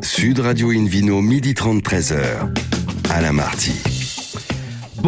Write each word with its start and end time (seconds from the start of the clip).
Sud 0.00 0.38
Radio 0.38 0.70
Invino, 0.70 1.20
midi 1.20 1.54
30, 1.54 1.82
13h. 1.82 2.50
Alain 3.10 3.32
Marty. 3.32 3.95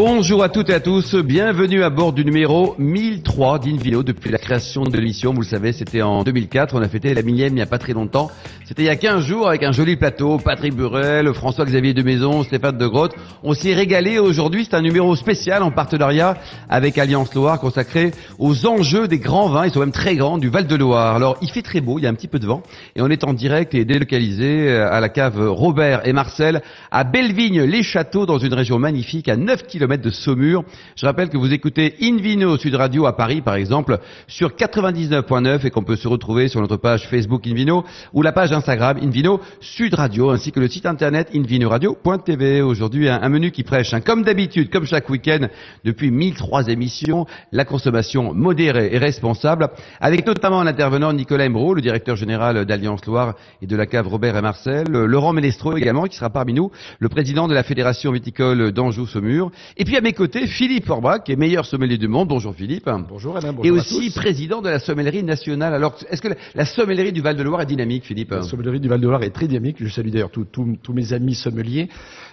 Bonjour 0.01 0.45
à 0.45 0.49
toutes 0.49 0.71
et 0.71 0.75
à 0.75 0.79
tous, 0.79 1.17
bienvenue 1.17 1.83
à 1.83 1.91
bord 1.91 2.13
du 2.13 2.25
numéro 2.25 2.77
1003 2.79 3.58
d'Invino 3.58 4.05
depuis 4.05 4.31
la 4.31 4.39
création 4.39 4.84
de 4.84 4.97
l'émission. 4.97 5.34
Vous 5.34 5.41
le 5.41 5.47
savez, 5.47 5.73
c'était 5.73 6.02
en 6.02 6.23
2004, 6.23 6.77
on 6.77 6.83
a 6.83 6.89
fêté 6.89 7.13
la 7.15 7.23
millième 7.23 7.55
il 7.55 7.57
n'y 7.57 7.63
a 7.63 7.67
pas 7.67 7.79
très 7.79 7.95
longtemps. 7.95 8.30
C'était 8.64 8.82
il 8.82 8.87
y 8.87 8.91
a 8.91 8.95
15 8.95 9.25
jours 9.25 9.48
avec 9.48 9.64
un 9.64 9.72
joli 9.72 9.96
plateau, 9.96 10.39
Patrick 10.39 10.72
Burel, 10.76 11.34
François-Xavier 11.34 11.95
de 11.95 12.03
Maison, 12.04 12.45
Stéphane 12.45 12.79
de 12.79 12.86
Grotte. 12.86 13.16
On 13.43 13.54
s'est 13.54 13.75
régalé 13.75 14.21
aujourd'hui, 14.21 14.68
c'est 14.71 14.76
un 14.76 14.82
numéro 14.82 15.16
spécial 15.16 15.64
en 15.64 15.72
partenariat 15.72 16.36
avec 16.68 16.96
Alliance 16.96 17.35
Loire 17.35 17.58
consacré 17.58 18.12
aux 18.39 18.67
enjeux 18.67 19.08
des 19.08 19.18
grands 19.18 19.49
vins, 19.49 19.67
ils 19.67 19.72
sont 19.72 19.80
même 19.80 19.90
très 19.90 20.14
grands, 20.14 20.39
du 20.39 20.49
Val-de-Loire. 20.49 21.17
Alors 21.17 21.39
il 21.43 21.50
fait 21.50 21.62
très 21.62 21.80
beau, 21.80 21.99
il 21.99 22.04
y 22.04 22.07
a 22.07 22.11
un 22.11 22.14
petit 22.14 22.29
peu 22.29 22.39
de 22.39 22.46
vent 22.46 22.62
et 22.94 23.03
on 23.03 23.08
est 23.08 23.25
en 23.25 23.32
direct 23.32 23.75
et 23.75 23.85
délocalisé 23.85 24.71
à 24.71 25.00
la 25.00 25.08
cave 25.08 25.44
Robert 25.50 26.07
et 26.07 26.12
Marcel 26.12 26.62
à 26.93 27.03
Bellevigne-les-Châteaux 27.03 28.26
dans 28.26 28.39
une 28.39 28.54
région 28.54 28.79
magnifique 28.79 29.29
à 29.29 29.36
9 29.36 29.67
km 29.67 29.87
de 29.96 30.10
Saumur. 30.10 30.64
Je 30.96 31.06
rappelle 31.06 31.30
que 31.30 31.38
vous 31.38 31.52
écoutez 31.52 31.94
Invino 32.02 32.56
Sud 32.59 32.74
Radio 32.74 33.06
à 33.06 33.16
Paris, 33.16 33.41
par 33.41 33.55
exemple, 33.55 33.98
sur 34.27 34.51
99.9 34.51 35.66
et 35.66 35.70
qu'on 35.70 35.83
peut 35.83 35.97
se 35.97 36.06
retrouver 36.06 36.48
sur 36.48 36.61
notre 36.61 36.77
page 36.77 37.09
Facebook 37.09 37.47
Invino 37.47 37.84
ou 38.12 38.23
la 38.23 38.33
page 38.33 38.52
Instagram 38.52 38.98
Invino 39.02 39.41
Sud 39.61 39.95
Radio, 39.95 40.30
ainsi 40.30 40.52
que 40.52 40.61
le 40.61 40.69
site 40.69 40.84
internet 40.84 41.30
invinoradio.tv. 41.34 42.61
Aujourd'hui, 42.61 43.09
un, 43.09 43.28
menu 43.28 43.51
qui 43.51 43.62
prêche, 43.62 43.95
hein, 43.95 44.01
comme 44.01 44.23
d'habitude, 44.23 44.70
comme 44.70 44.84
chaque 44.84 45.09
week-end, 45.09 45.48
depuis 45.84 46.11
1003 46.11 46.69
émissions, 46.69 47.27
la 47.52 47.64
consommation 47.64 48.34
modérée 48.34 48.91
et 48.92 48.98
responsable, 48.98 49.69
avec 50.00 50.27
notamment 50.27 50.61
un 50.61 50.66
intervenant 50.66 51.12
Nicolas 51.12 51.47
Embrault, 51.47 51.75
le 51.75 51.80
directeur 51.80 52.16
général 52.16 52.64
d'Alliance 52.64 53.06
Loire 53.06 53.34
et 53.62 53.66
de 53.66 53.77
la 53.77 53.86
cave 53.86 54.09
Robert 54.09 54.36
et 54.36 54.42
Marcel, 54.42 54.89
Laurent 54.89 55.33
Ménestro 55.33 55.77
également, 55.77 56.05
qui 56.05 56.16
sera 56.16 56.30
parmi 56.30 56.52
nous, 56.52 56.70
le 56.98 57.09
président 57.09 57.48
de 57.48 57.55
la 57.55 57.62
Fédération 57.62 58.12
viticole 58.12 58.73
d'Anjou-Saumur, 58.73 59.50
et 59.81 59.84
puis 59.84 59.97
à 59.97 60.01
mes 60.01 60.12
côtés, 60.12 60.48
Philippe 60.48 60.87
Forbach, 60.87 61.23
qui 61.25 61.31
est 61.31 61.37
meilleur 61.37 61.65
sommelier 61.65 61.98
du 61.98 62.09
monde. 62.09 62.27
Bonjour 62.29 62.53
Philippe. 62.53 62.91
Bonjour 63.09 63.37
Alain, 63.37 63.53
bonjour 63.53 63.65
Et 63.65 63.71
aussi 63.71 64.11
président 64.11 64.61
de 64.61 64.69
la 64.69 64.81
sommellerie 64.81 65.23
nationale. 65.23 65.73
Alors, 65.73 65.97
est-ce 66.11 66.20
que 66.20 66.29
la 66.57 66.65
sommellerie 66.65 67.12
du 67.12 67.20
Val-de-Loire 67.20 67.61
est 67.62 67.67
dynamique, 67.67 68.05
Philippe? 68.05 68.33
La 68.33 68.43
sommellerie 68.43 68.81
du 68.81 68.89
Val-de-Loire 68.89 69.23
est 69.23 69.31
très 69.31 69.47
dynamique. 69.47 69.77
Je 69.79 69.89
salue 69.89 70.09
d'ailleurs 70.11 70.31
tous 70.31 70.93
mes 70.93 71.12
amis 71.12 71.37
sommeliers. 71.37 71.89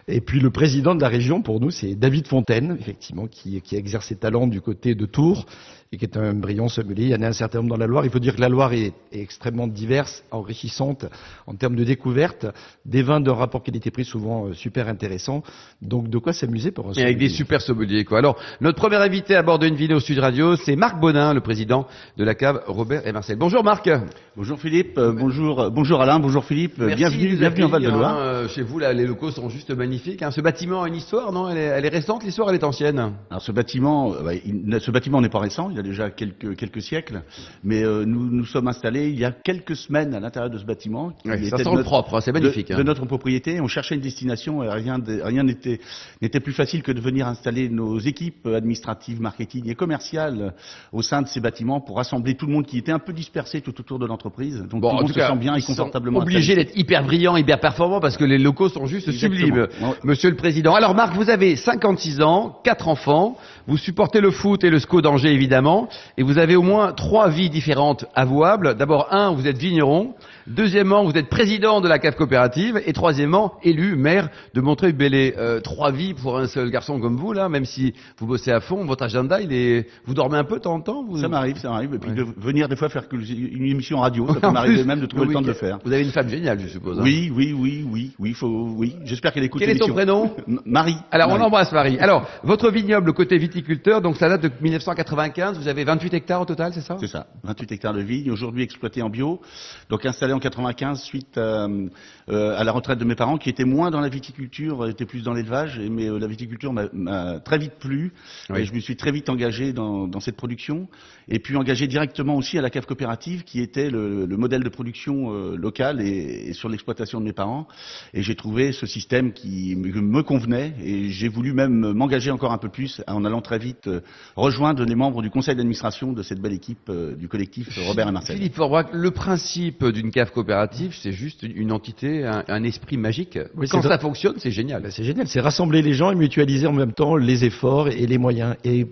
Et 0.07 0.21
puis 0.21 0.39
le 0.39 0.51
président 0.51 0.93
de 0.93 1.01
la 1.01 1.07
région, 1.07 1.41
pour 1.41 1.59
nous, 1.59 1.71
c'est 1.71 1.95
David 1.95 2.27
Fontaine, 2.27 2.77
effectivement, 2.79 3.25
qui, 3.25 3.59
qui 3.61 3.75
a 3.75 3.79
exercé 3.79 4.15
talent 4.15 4.45
du 4.45 4.61
côté 4.61 4.93
de 4.93 5.07
Tours 5.07 5.47
et 5.91 5.97
qui 5.97 6.05
est 6.05 6.15
un 6.15 6.33
brillant 6.33 6.67
sommelier. 6.67 7.05
Il 7.05 7.09
y 7.09 7.15
en 7.15 7.23
a 7.23 7.27
un 7.27 7.33
certain 7.33 7.59
nombre 7.59 7.71
dans 7.71 7.77
la 7.77 7.87
Loire. 7.87 8.05
Il 8.05 8.11
faut 8.11 8.19
dire 8.19 8.35
que 8.35 8.41
la 8.41 8.49
Loire 8.49 8.73
est, 8.73 8.93
est 9.11 9.21
extrêmement 9.21 9.67
diverse, 9.67 10.23
enrichissante 10.29 11.05
en 11.47 11.55
termes 11.55 11.75
de 11.75 11.83
découverte, 11.83 12.45
des 12.85 13.01
vins 13.01 13.19
d'un 13.19 13.33
rapport 13.33 13.63
qualité-prix 13.63 14.05
souvent 14.05 14.45
euh, 14.45 14.53
super 14.53 14.87
intéressant. 14.87 15.41
Donc 15.81 16.07
de 16.07 16.19
quoi 16.19 16.33
s'amuser 16.33 16.69
pour 16.69 16.89
un 16.89 16.93
Et 16.93 17.01
avec 17.01 17.17
des 17.17 17.29
super 17.29 17.61
sommeliers, 17.61 18.05
quoi. 18.05 18.19
Alors, 18.19 18.37
notre 18.61 18.77
premier 18.77 18.97
invité 18.97 19.35
à 19.35 19.41
bord 19.41 19.57
d'une 19.57 19.75
vidéo 19.75 19.99
Sud 19.99 20.19
Radio, 20.19 20.55
c'est 20.55 20.75
Marc 20.75 20.99
Bonin, 20.99 21.33
le 21.33 21.41
président 21.41 21.87
de 22.17 22.23
la 22.23 22.35
cave 22.35 22.61
Robert 22.67 23.07
et 23.07 23.11
Marcel. 23.11 23.37
Bonjour 23.37 23.63
Marc. 23.63 23.89
Bonjour 24.35 24.59
Philippe, 24.59 24.99
euh, 24.99 25.13
bonjour, 25.13 25.71
bonjour 25.71 26.01
Alain, 26.01 26.19
bonjour 26.19 26.45
Philippe, 26.45 26.77
Merci 26.77 26.95
bienvenue, 26.95 27.35
bienvenue 27.37 27.63
en 27.63 27.69
Val-de-Loire. 27.69 28.17
Hein, 28.19 28.47
chez 28.49 28.61
vous, 28.61 28.79
là, 28.79 28.93
les 28.93 29.07
locaux 29.07 29.31
sont 29.31 29.49
juste 29.49 29.71
magnifiques. 29.71 29.94
Hein. 30.21 30.31
Ce 30.31 30.41
bâtiment 30.41 30.83
a 30.83 30.87
une 30.87 30.95
histoire, 30.95 31.31
non? 31.31 31.49
Elle 31.49 31.57
est, 31.57 31.61
elle 31.61 31.85
est 31.85 31.89
récente, 31.89 32.23
l'histoire, 32.23 32.49
elle 32.49 32.55
est 32.55 32.63
ancienne. 32.63 33.13
Alors 33.29 33.41
ce 33.41 33.51
bâtiment, 33.51 34.13
euh, 34.13 34.21
bah, 34.43 34.79
ce 34.79 34.91
bâtiment 34.91 35.21
n'est 35.21 35.29
pas 35.29 35.39
récent, 35.39 35.69
il 35.71 35.79
a 35.79 35.83
déjà 35.83 36.09
quelques, 36.09 36.55
quelques 36.55 36.81
siècles, 36.81 37.21
mais 37.63 37.83
euh, 37.83 38.05
nous 38.05 38.29
nous 38.29 38.45
sommes 38.45 38.67
installés 38.67 39.09
il 39.09 39.19
y 39.19 39.25
a 39.25 39.31
quelques 39.31 39.75
semaines 39.75 40.13
à 40.13 40.19
l'intérieur 40.19 40.49
de 40.51 40.57
ce 40.57 40.65
bâtiment. 40.65 41.11
qui 41.11 41.29
Ouais, 41.29 41.37
ça 41.45 41.55
était 41.55 41.63
sent 41.63 41.75
le 41.75 41.83
propre, 41.83 42.15
hein, 42.15 42.21
c'est 42.21 42.31
magnifique. 42.31 42.69
De, 42.69 42.73
hein. 42.73 42.77
de 42.77 42.83
notre 42.83 43.05
propriété, 43.05 43.59
on 43.61 43.67
cherchait 43.67 43.95
une 43.95 44.01
destination 44.01 44.63
et 44.63 44.69
rien 44.69 44.97
rien 45.23 45.43
n'était 45.43 45.79
n'était 46.21 46.39
plus 46.39 46.53
facile 46.53 46.83
que 46.83 46.91
de 46.91 46.99
venir 47.01 47.27
installer 47.27 47.69
nos 47.69 47.99
équipes 47.99 48.47
administratives, 48.47 49.21
marketing 49.21 49.69
et 49.69 49.75
commerciales 49.75 50.53
au 50.91 51.01
sein 51.01 51.21
de 51.21 51.27
ces 51.27 51.39
bâtiments 51.39 51.81
pour 51.81 51.97
rassembler 51.97 52.35
tout 52.35 52.45
le 52.47 52.53
monde 52.53 52.65
qui 52.65 52.77
était 52.77 52.91
un 52.91 52.99
peu 52.99 53.13
dispersé 53.13 53.61
tout 53.61 53.79
autour 53.79 53.99
de 53.99 54.05
l'entreprise. 54.05 54.63
Donc 54.69 54.81
Bon, 54.81 54.89
tout 54.91 54.95
le 54.97 55.01
monde 55.03 55.09
se 55.09 55.15
cas, 55.19 55.29
sent 55.29 55.37
bien 55.37 55.55
et 55.55 55.61
confortablement 55.61 56.21
installé. 56.21 56.55
d'être 56.55 56.77
hyper 56.77 57.03
brillants, 57.03 57.37
hyper 57.37 57.59
performants 57.59 57.99
parce 57.99 58.17
que 58.17 58.23
les 58.23 58.37
locaux 58.37 58.69
sont 58.69 58.85
juste 58.85 59.07
Exactement. 59.07 59.35
sublimes. 59.45 59.67
Monsieur 60.03 60.29
le 60.29 60.35
Président. 60.35 60.75
Alors 60.75 60.95
Marc, 60.95 61.15
vous 61.15 61.29
avez 61.29 61.55
56 61.55 62.21
ans, 62.21 62.59
quatre 62.63 62.87
enfants, 62.87 63.37
vous 63.67 63.77
supportez 63.77 64.21
le 64.21 64.31
foot 64.31 64.63
et 64.63 64.69
le 64.69 64.79
SCO 64.79 65.01
d'Angers 65.01 65.33
évidemment, 65.33 65.87
et 66.17 66.23
vous 66.23 66.37
avez 66.37 66.55
au 66.55 66.61
moins 66.61 66.93
trois 66.93 67.29
vies 67.29 67.49
différentes 67.49 68.05
avouables. 68.15 68.75
D'abord, 68.75 69.07
un, 69.11 69.31
vous 69.31 69.47
êtes 69.47 69.57
vigneron. 69.57 70.13
Deuxièmement, 70.47 71.03
vous 71.03 71.17
êtes 71.17 71.27
président 71.29 71.81
de 71.81 71.87
la 71.87 71.97
cave 71.97 72.15
coopérative. 72.15 72.79
Et 72.85 72.93
troisièmement, 72.93 73.53
élu 73.63 73.95
maire 73.95 74.29
de 74.53 74.61
Montreuil-Bellay. 74.61 75.33
Euh, 75.37 75.59
trois 75.59 75.91
vies 75.91 76.13
pour 76.13 76.37
un 76.37 76.45
seul 76.47 76.69
garçon 76.69 76.99
comme 76.99 77.15
vous, 77.17 77.33
là, 77.33 77.49
même 77.49 77.65
si 77.65 77.93
vous 78.19 78.27
bossez 78.27 78.51
à 78.51 78.59
fond. 78.59 78.85
Votre 78.85 79.03
agenda, 79.03 79.41
il 79.41 79.51
est... 79.51 79.87
Vous 80.05 80.13
dormez 80.13 80.37
un 80.37 80.43
peu 80.43 80.57
de 80.57 80.61
temps 80.61 80.75
en 80.75 80.81
temps 80.81 81.03
vous... 81.03 81.17
Ça 81.17 81.27
m'arrive, 81.27 81.57
ça 81.57 81.69
m'arrive. 81.69 81.93
Et 81.95 81.97
puis 81.99 82.09
Ouais. 82.11 82.15
de 82.15 82.25
venir 82.37 82.69
des 82.69 82.75
fois 82.75 82.89
faire 82.89 83.03
une 83.11 83.65
émission 83.65 83.99
radio, 83.99 84.27
ça 84.33 84.39
peut 84.39 84.51
m'arriver 84.51 84.83
même 84.83 84.99
de 84.99 85.07
trouver 85.07 85.25
le 85.27 85.33
temps 85.33 85.41
de 85.41 85.47
le 85.47 85.53
faire. 85.53 85.79
Vous 85.83 85.91
avez 85.91 86.03
une 86.03 86.11
femme 86.11 86.29
géniale, 86.29 86.59
je 86.59 86.67
suppose. 86.67 86.99
hein. 86.99 87.03
Oui, 87.03 87.31
oui, 87.35 87.55
oui, 87.57 87.83
oui, 87.91 88.11
oui, 88.19 88.33
faut, 88.33 88.47
oui. 88.77 88.95
J'espère 89.05 89.33
qu'elle 89.33 89.43
écoute 89.45 89.61
Quel 89.61 89.71
est 89.75 89.79
ton 89.79 89.91
prénom? 89.93 90.31
Marie. 90.65 90.97
Alors, 91.11 91.29
on 91.31 91.41
embrasse 91.41 91.71
Marie. 91.71 91.97
Alors, 91.99 92.27
votre 92.43 92.69
vignoble 92.69 93.13
côté 93.13 93.39
viticulteur, 93.59 94.01
donc 94.01 94.17
ça 94.17 94.27
date 94.27 94.41
de 94.41 94.51
1995. 94.61 95.57
Vous 95.57 95.67
avez 95.69 95.83
28 95.85 96.13
hectares 96.13 96.41
au 96.41 96.45
total, 96.45 96.73
c'est 96.73 96.81
ça? 96.81 96.97
C'est 96.99 97.07
ça, 97.07 97.27
28 97.43 97.71
hectares 97.71 97.93
de 97.93 98.01
vigne, 98.01 98.29
aujourd'hui 98.31 98.63
exploité 98.63 99.01
en 99.01 99.09
bio, 99.09 99.41
donc 99.89 100.05
installé 100.05 100.33
en 100.33 100.39
95 100.39 101.01
suite 101.01 101.37
euh, 101.37 101.87
euh, 102.29 102.57
à 102.57 102.63
la 102.65 102.71
retraite 102.73 102.99
de 102.99 103.05
mes 103.05 103.15
parents 103.15 103.37
qui 103.37 103.49
étaient 103.49 103.63
moins 103.63 103.91
dans 103.91 104.01
la 104.01 104.09
viticulture, 104.09 104.87
étaient 104.89 105.05
plus 105.05 105.23
dans 105.23 105.33
l'élevage, 105.33 105.79
mais 105.89 106.09
euh, 106.09 106.19
la 106.19 106.27
viticulture 106.27 106.73
m'a- 106.73 106.89
m'a 106.91 107.39
très 107.39 107.57
vite 107.57 107.75
plu, 107.79 108.11
Oui. 108.49 108.59
et 108.59 108.65
je 108.65 108.73
me 108.73 108.79
suis 108.79 108.97
très 108.97 109.11
vite 109.11 109.29
engagé 109.29 109.71
dans, 109.71 110.07
dans 110.07 110.19
cette 110.19 110.35
production, 110.35 110.87
et 111.29 111.39
puis 111.39 111.55
engagé 111.55 111.87
directement 111.87 112.35
aussi 112.35 112.57
à 112.57 112.61
la 112.61 112.69
cave 112.69 112.85
coopérative 112.85 113.43
qui 113.43 113.61
était 113.61 113.89
le, 113.89 114.25
le 114.25 114.37
modèle 114.37 114.63
de 114.63 114.69
production 114.69 115.33
euh, 115.33 115.55
local 115.55 116.01
et, 116.01 116.47
et 116.49 116.53
sur 116.53 116.69
l'exploitation 116.69 117.19
de 117.19 117.25
mes 117.25 117.33
parents, 117.33 117.67
et 118.13 118.21
j'ai 118.21 118.35
trouvé 118.35 118.71
ce 118.71 118.85
système 118.85 119.33
qui 119.33 119.75
me 119.75 119.95
me 120.01 120.23
convenait, 120.23 120.73
et 120.83 121.09
j'ai 121.09 121.27
voulu 121.27 121.53
même 121.53 121.93
m'engager 121.93 122.31
encore 122.31 122.51
un 122.51 122.57
peu 122.57 122.69
plus 122.69 123.01
en 123.07 123.25
allant 123.25 123.41
très 123.41 123.57
vite 123.57 123.87
euh, 123.87 124.01
rejoindre 124.35 124.83
les 124.83 124.95
membres 124.95 125.21
du 125.21 125.29
conseil 125.29 125.55
d'administration 125.55 126.13
de 126.13 126.21
cette 126.23 126.39
belle 126.39 126.53
équipe 126.53 126.89
euh, 126.89 127.15
du 127.15 127.27
collectif 127.27 127.69
Robert 127.87 128.07
et 128.07 128.11
Marcel. 128.11 128.37
Philippe 128.37 128.55
Forbach, 128.55 128.87
le 128.93 129.11
principe 129.11 129.85
d'une 129.85 130.11
cave 130.11 130.31
coopérative, 130.31 130.95
c'est 131.01 131.11
juste 131.11 131.43
une 131.43 131.71
entité, 131.71 132.25
un, 132.25 132.43
un 132.47 132.63
esprit 132.63 132.97
magique. 132.97 133.39
Oui, 133.55 133.67
Quand 133.67 133.81
ça. 133.81 133.97
fonctionne, 133.99 134.35
c'est 134.37 134.51
génial. 134.51 134.81
Ben, 134.83 134.91
c'est 134.91 135.03
génial, 135.03 135.27
c'est 135.27 135.39
rassembler 135.41 135.81
les 135.81 135.93
gens 135.93 136.11
et 136.11 136.15
mutualiser 136.15 136.67
en 136.67 136.73
même 136.73 136.93
temps 136.93 137.15
les 137.15 137.45
efforts 137.45 137.87
et 137.89 138.05
les 138.05 138.17
moyens 138.17 138.55
et 138.63 138.87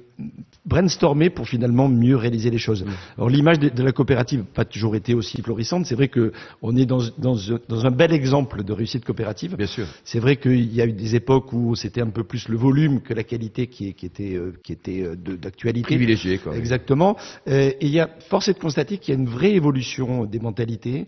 brainstormer 0.65 1.29
pour 1.29 1.47
finalement 1.47 1.89
mieux 1.89 2.15
réaliser 2.23 2.50
les 2.57 2.63
choses. 2.67 2.81
Alors 3.17 3.29
l'image 3.35 3.59
de, 3.59 3.69
de 3.79 3.84
la 3.84 3.91
coopérative 3.91 4.39
n'a 4.39 4.53
pas 4.61 4.66
toujours 4.66 4.95
été 4.95 5.11
aussi 5.19 5.41
florissante. 5.41 5.85
C'est 5.85 5.97
vrai 6.00 6.09
que 6.16 6.31
on 6.61 6.72
est 6.81 6.88
dans, 6.94 7.03
dans, 7.17 7.38
dans 7.73 7.81
un 7.89 7.94
bel 8.01 8.11
exemple 8.11 8.63
de 8.63 8.73
réussite 8.73 9.03
coopérative. 9.09 9.56
Bien 9.56 9.73
sûr. 9.78 9.85
C'est 10.09 10.22
vrai 10.25 10.35
qu'il 10.44 10.73
y 10.73 10.81
a 10.81 10.85
eu 10.85 10.94
des 11.06 11.16
époques 11.22 11.51
où 11.53 11.75
c'était 11.75 12.01
un 12.01 12.12
peu 12.17 12.23
plus 12.31 12.44
le 12.53 12.57
volume 12.57 13.01
que 13.01 13.13
la 13.13 13.23
qualité 13.23 13.67
qui, 13.67 13.88
était, 13.88 14.35
euh, 14.35 14.53
qui 14.63 14.72
était 14.72 15.01
euh, 15.03 15.16
d'actualité. 15.45 15.95
Privilégié, 15.95 16.38
quoi. 16.38 16.56
Exactement. 16.63 17.12
Euh, 17.47 17.81
et 17.81 17.85
il 17.85 17.94
y 18.00 18.00
a 18.00 18.09
force 18.29 18.47
est 18.47 18.53
de 18.53 18.63
constater 18.67 18.97
qu'il 18.97 19.13
y 19.13 19.17
a 19.17 19.19
une 19.19 19.29
vraie 19.38 19.53
évolution 19.53 20.25
des 20.25 20.39
mentalités, 20.39 21.06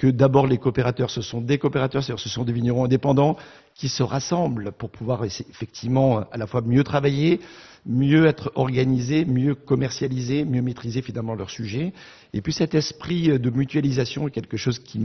que 0.00 0.08
d'abord 0.10 0.46
les 0.46 0.58
coopérateurs, 0.58 1.10
ce 1.10 1.22
sont 1.22 1.40
des 1.40 1.58
coopérateurs, 1.58 2.02
c'est-à-dire 2.02 2.22
ce 2.22 2.28
sont 2.28 2.44
des 2.44 2.52
vignerons 2.52 2.84
indépendants 2.84 3.36
qui 3.74 3.88
se 3.88 4.02
rassemblent 4.02 4.72
pour 4.72 4.90
pouvoir 4.90 5.24
effectivement 5.24 6.24
à 6.30 6.36
la 6.36 6.46
fois 6.46 6.60
mieux 6.60 6.84
travailler, 6.84 7.40
mieux 7.86 8.26
être 8.26 8.52
organisés, 8.54 9.24
mieux 9.24 9.54
commercialiser, 10.34 10.44
mieux 10.44 10.62
maîtriser 10.62 11.02
finalement 11.02 11.34
leur 11.34 11.50
sujet. 11.50 11.92
Et 12.32 12.40
puis 12.40 12.52
cet 12.52 12.74
esprit 12.74 13.30
euh, 13.30 13.38
de 13.38 13.50
mutualisation 13.50 14.26
est 14.26 14.30
quelque 14.30 14.56
chose 14.56 14.78
qui, 14.78 14.98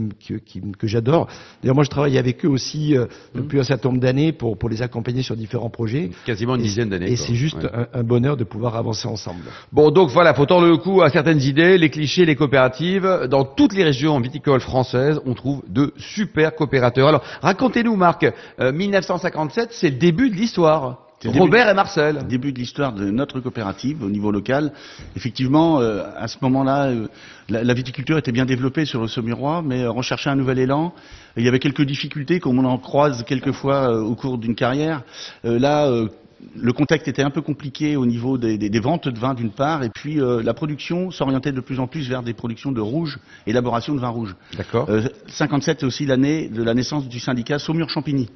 qui 0.44 0.60
me- 0.60 0.72
que 0.72 0.86
j'adore. 0.86 1.28
D'ailleurs, 1.62 1.74
moi, 1.76 1.84
je 1.84 1.90
travaille 1.90 2.18
avec 2.18 2.44
eux 2.44 2.48
aussi 2.48 2.96
euh, 2.96 3.06
depuis 3.34 3.60
un 3.60 3.62
certain 3.64 3.90
nombre 3.90 4.00
d'années 4.00 4.32
pour, 4.32 4.58
pour 4.58 4.68
les 4.68 4.82
accompagner 4.82 5.22
sur 5.22 5.36
différents 5.36 5.70
projets. 5.70 6.10
Quasiment 6.26 6.54
une 6.56 6.62
Et- 6.62 6.64
dizaine 6.64 6.88
d'années. 6.90 7.10
Et 7.12 7.16
c'est 7.16 7.34
juste 7.34 7.56
Ouais. 7.62 7.70
un, 7.72 8.00
un 8.00 8.02
bonheur 8.02 8.36
de 8.36 8.44
pouvoir 8.44 8.76
avancer 8.76 9.06
ensemble. 9.08 9.42
Bon, 9.72 9.90
donc 9.90 10.10
voilà, 10.10 10.34
faut 10.34 10.46
tordre 10.46 10.66
le 10.66 10.76
cou 10.76 11.02
à 11.02 11.10
certaines 11.10 11.40
idées, 11.42 11.78
les 11.78 11.90
clichés, 11.90 12.24
les 12.24 12.36
coopératives. 12.36 13.26
Dans 13.28 13.44
toutes 13.44 13.74
les 13.74 13.84
régions 13.84 14.18
viticoles 14.20 14.60
françaises, 14.60 15.20
on 15.26 15.34
trouve 15.34 15.62
de 15.68 15.92
super 15.98 16.54
coopérateurs. 16.54 17.08
Alors, 17.08 17.22
racontez-nous, 17.42 17.96
Marc, 17.96 18.24
euh, 18.60 18.72
1957, 18.72 19.68
c'est 19.72 19.90
le 19.90 19.96
début 19.96 20.30
de 20.30 20.34
l'histoire. 20.36 21.06
Début 21.28 21.38
Robert 21.40 21.68
et 21.68 21.74
Marcel. 21.74 22.26
Début 22.28 22.52
de 22.52 22.58
l'histoire 22.58 22.92
de 22.92 23.10
notre 23.10 23.40
coopérative 23.40 24.02
au 24.02 24.08
niveau 24.10 24.30
local. 24.30 24.72
Effectivement, 25.16 25.80
euh, 25.80 26.02
à 26.16 26.28
ce 26.28 26.38
moment-là, 26.42 26.86
euh, 26.86 27.08
la, 27.48 27.62
la 27.62 27.74
viticulture 27.74 28.16
était 28.18 28.32
bien 28.32 28.46
développée 28.46 28.84
sur 28.86 29.00
le 29.02 29.08
Saumurois, 29.08 29.62
mais 29.62 29.82
euh, 29.82 29.92
on 29.92 30.02
cherchait 30.02 30.30
un 30.30 30.36
nouvel 30.36 30.58
élan. 30.58 30.94
Il 31.36 31.44
y 31.44 31.48
avait 31.48 31.58
quelques 31.58 31.82
difficultés, 31.82 32.40
comme 32.40 32.58
on 32.58 32.64
en 32.64 32.78
croise 32.78 33.22
quelquefois 33.24 33.90
euh, 33.94 34.00
au 34.02 34.14
cours 34.14 34.38
d'une 34.38 34.54
carrière. 34.54 35.02
Euh, 35.44 35.58
là, 35.58 35.86
euh, 35.88 36.08
le 36.56 36.72
contexte 36.72 37.06
était 37.06 37.22
un 37.22 37.28
peu 37.28 37.42
compliqué 37.42 37.96
au 37.96 38.06
niveau 38.06 38.38
des, 38.38 38.56
des- 38.56 38.70
des 38.70 38.80
ventes 38.80 39.06
de 39.08 39.18
vin 39.18 39.34
d'une 39.34 39.50
part, 39.50 39.82
et 39.82 39.90
puis 39.90 40.18
euh, 40.22 40.42
la 40.42 40.54
production 40.54 41.10
s'orientait 41.10 41.52
de 41.52 41.60
plus 41.60 41.78
en 41.80 41.86
plus 41.86 42.08
vers 42.08 42.22
des 42.22 42.32
productions 42.32 42.72
de 42.72 42.80
rouge, 42.80 43.18
élaboration 43.46 43.94
de 43.94 44.00
vin 44.00 44.08
rouge. 44.08 44.34
D'accord. 44.56 44.86
Euh, 44.88 45.02
57 45.26 45.82
est 45.82 45.86
aussi 45.86 46.06
l'année 46.06 46.48
de 46.48 46.62
la 46.62 46.72
naissance 46.72 47.06
du 47.10 47.20
syndicat 47.20 47.58
Saumur-Champigny. 47.58 48.30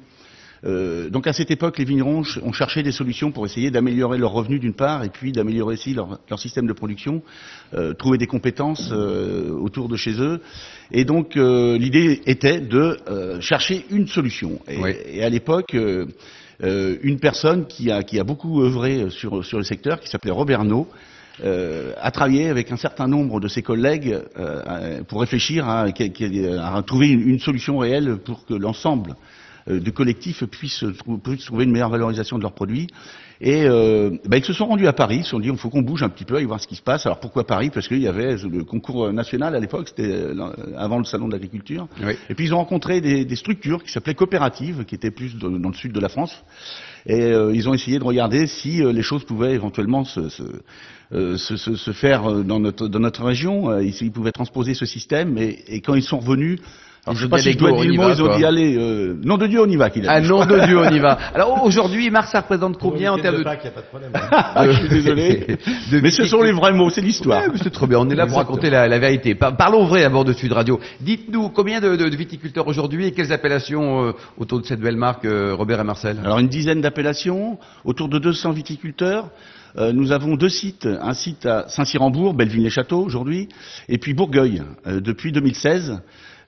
Euh, 0.65 1.09
donc 1.09 1.27
à 1.27 1.33
cette 1.33 1.51
époque, 1.51 1.77
les 1.77 1.85
vignerons 1.85 2.23
ont 2.41 2.51
cherché 2.53 2.83
des 2.83 2.91
solutions 2.91 3.31
pour 3.31 3.45
essayer 3.45 3.71
d'améliorer 3.71 4.17
leurs 4.17 4.31
revenus 4.31 4.59
d'une 4.59 4.73
part, 4.73 5.03
et 5.03 5.09
puis 5.09 5.31
d'améliorer 5.31 5.73
aussi 5.75 5.93
leur, 5.93 6.19
leur 6.29 6.39
système 6.39 6.67
de 6.67 6.73
production, 6.73 7.21
euh, 7.73 7.93
trouver 7.93 8.17
des 8.17 8.27
compétences 8.27 8.89
euh, 8.91 9.49
autour 9.51 9.89
de 9.89 9.95
chez 9.95 10.19
eux. 10.21 10.41
Et 10.91 11.05
donc 11.05 11.35
l'idée 11.35 12.21
était 12.25 12.59
de 12.59 12.97
chercher 13.39 13.85
une 13.89 14.07
solution. 14.07 14.59
Et, 14.67 14.77
Oui. 14.77 14.91
et 15.13 15.23
à 15.23 15.29
l'époque, 15.29 15.75
une 16.61 17.19
personne 17.19 17.65
qui 17.65 17.89
a, 17.91 18.03
qui 18.03 18.19
a 18.19 18.23
beaucoup 18.23 18.61
œuvré 18.61 19.09
sur, 19.09 19.43
sur 19.43 19.57
le 19.57 19.63
secteur, 19.63 19.99
qui 19.99 20.09
s'appelait 20.09 20.31
Robert 20.31 20.63
euh, 21.43 21.91
a 21.99 22.11
travaillé 22.11 22.47
avec 22.47 22.71
un 22.71 22.77
certain 22.77 23.07
nombre 23.07 23.41
de 23.41 23.49
ses 23.49 23.61
collègues 23.61 24.17
euh, 24.39 25.03
pour 25.03 25.19
réfléchir 25.19 25.67
à, 25.67 25.81
à 25.85 26.83
trouver 26.83 27.09
une, 27.09 27.27
une 27.27 27.39
solution 27.39 27.77
réelle 27.77 28.17
pour 28.23 28.45
que 28.45 28.53
l'ensemble 28.53 29.15
euh, 29.69 29.79
du 29.79 29.91
collectif 29.91 30.43
puisse, 30.45 30.83
trou- 30.99 31.17
puisse 31.17 31.45
trouver 31.45 31.63
une 31.65 31.71
meilleure 31.71 31.89
valorisation 31.89 32.37
de 32.37 32.43
leurs 32.43 32.53
produits. 32.53 32.87
Et 33.41 33.65
euh, 33.65 34.11
ben, 34.25 34.37
ils 34.37 34.45
se 34.45 34.53
sont 34.53 34.65
rendus 34.65 34.87
à 34.87 34.93
Paris, 34.93 35.17
ils 35.17 35.23
se 35.23 35.31
sont 35.31 35.39
dit 35.39 35.49
il 35.49 35.57
faut 35.57 35.69
qu'on 35.69 35.81
bouge 35.81 36.03
un 36.03 36.09
petit 36.09 36.23
peu, 36.23 36.37
aller 36.37 36.45
voir 36.45 36.61
ce 36.61 36.67
qui 36.67 36.75
se 36.75 36.81
passe. 36.81 37.05
Alors 37.05 37.19
pourquoi 37.19 37.45
Paris? 37.45 37.69
Parce 37.69 37.87
qu'il 37.87 38.01
y 38.01 38.07
avait 38.07 38.37
le 38.37 38.63
concours 38.63 39.11
national 39.11 39.53
à 39.55 39.59
l'époque, 39.59 39.89
c'était 39.89 40.09
euh, 40.09 40.33
avant 40.77 40.99
le 40.99 41.03
salon 41.03 41.27
de 41.27 41.33
l'agriculture. 41.33 41.87
Oui. 42.01 42.13
Et 42.29 42.33
puis 42.33 42.45
ils 42.45 42.53
ont 42.53 42.57
rencontré 42.59 43.01
des, 43.01 43.25
des 43.25 43.35
structures 43.35 43.83
qui 43.83 43.91
s'appelaient 43.91 44.15
coopératives, 44.15 44.85
qui 44.85 44.95
étaient 44.95 45.11
plus 45.11 45.35
dans, 45.37 45.49
dans 45.49 45.69
le 45.69 45.75
sud 45.75 45.91
de 45.91 45.99
la 45.99 46.07
France. 46.07 46.33
Et 47.07 47.21
euh, 47.23 47.53
ils 47.53 47.67
ont 47.67 47.73
essayé 47.73 47.99
de 47.99 48.03
regarder 48.05 48.47
si 48.47 48.81
euh, 48.81 48.93
les 48.93 49.03
choses 49.03 49.25
pouvaient 49.25 49.53
éventuellement 49.53 50.05
se, 50.05 50.29
se, 50.29 50.43
euh, 51.13 51.37
se, 51.37 51.57
se- 51.57 51.75
se 51.75 51.91
faire 51.91 52.31
euh, 52.31 52.41
dans 52.43 52.59
notre, 52.61 52.87
dans 52.87 52.99
notre 52.99 53.23
région. 53.25 53.69
Euh, 53.69 53.83
ils, 53.83 53.93
ils 54.01 54.11
pouvaient 54.11 54.31
transposer 54.31 54.73
ce 54.73 54.85
système. 54.85 55.37
Et, 55.37 55.59
et 55.67 55.81
quand 55.81 55.93
ils 55.93 56.03
sont 56.03 56.19
revenus, 56.19 56.59
alors, 57.07 57.15
Ils 57.15 57.17
je 57.17 57.23
sais 57.25 57.29
pas 57.29 57.37
si 57.37 57.51
je 57.51 57.57
dois 57.57 57.71
dire 57.73 57.91
le 57.91 57.93
mot, 57.97 58.09
ils 58.09 58.21
ont 58.23 58.35
dit 58.35 58.43
allez, 58.45 58.75
euh, 58.77 59.15
nom 59.23 59.37
de 59.37 59.45
Dieu, 59.45 59.61
on 59.61 59.67
y 59.69 59.75
va. 59.75 59.89
Qu'il 59.91 60.07
a 60.07 60.11
Ah 60.13 60.21
dit. 60.21 60.27
nom 60.27 60.43
de 60.45 60.59
Dieu, 60.65 60.79
on 60.79 60.89
y 60.89 60.97
va. 60.99 61.11
Alors 61.35 61.63
aujourd'hui, 61.63 62.09
Marc, 62.09 62.29
ça 62.29 62.41
représente 62.41 62.79
combien 62.79 63.13
en 63.13 63.17
termes 63.19 63.35
de... 63.35 63.41
il 63.41 63.43
n'y 63.43 63.47
a 63.49 63.71
pas 63.71 63.81
de 63.81 63.85
problème. 63.85 64.11
Ah, 64.31 64.65
je 64.67 64.71
suis 64.71 64.89
désolé. 64.89 65.45
de 65.91 65.99
Mais 66.01 66.09
ce 66.09 66.25
sont 66.25 66.41
les 66.41 66.51
vrais 66.51 66.73
mots, 66.73 66.89
c'est 66.89 67.01
l'histoire. 67.01 67.43
Ouais, 67.43 67.49
c'est 67.61 67.69
trop 67.71 67.85
bien. 67.85 67.99
On 67.99 68.09
est 68.09 68.15
là 68.15 68.25
pour 68.25 68.37
raconter 68.37 68.69
la, 68.71 68.87
la 68.87 68.97
vérité. 68.99 69.35
Par- 69.35 69.55
parlons 69.55 69.85
vrai 69.85 70.03
à 70.03 70.09
bord 70.09 70.25
de 70.25 70.33
Sud 70.33 70.51
Radio. 70.51 70.79
Dites-nous 71.01 71.49
combien 71.49 71.79
de, 71.79 71.95
de- 71.95 72.09
de 72.09 72.15
viticulteurs 72.15 72.67
aujourd'hui 72.67 73.05
et 73.05 73.11
quelles 73.11 73.31
appellations 73.31 74.07
euh, 74.07 74.11
autour 74.39 74.59
de 74.61 74.65
cette 74.65 74.79
belle 74.81 74.97
marque, 74.97 75.25
euh, 75.25 75.53
Robert 75.55 75.79
et 75.79 75.83
Marcel? 75.83 76.17
Alors 76.23 76.39
une 76.39 76.47
dizaine 76.47 76.81
d'appellations, 76.81 77.59
autour 77.83 78.09
de 78.09 78.17
200 78.17 78.51
viticulteurs. 78.53 79.29
Euh, 79.77 79.91
nous 79.91 80.13
avons 80.13 80.35
deux 80.37 80.47
sites, 80.49 80.87
un 81.01 81.13
site 81.13 81.45
à 81.45 81.65
Saint-Cyr-en-Bourg, 81.67 82.33
Belleville-les-Châteaux 82.33 83.03
aujourd'hui, 83.03 83.49
et 83.89 83.97
puis 83.97 84.13
Bourgueil 84.13 84.63
euh, 84.87 85.01
depuis 85.01 85.33
2016. 85.33 85.99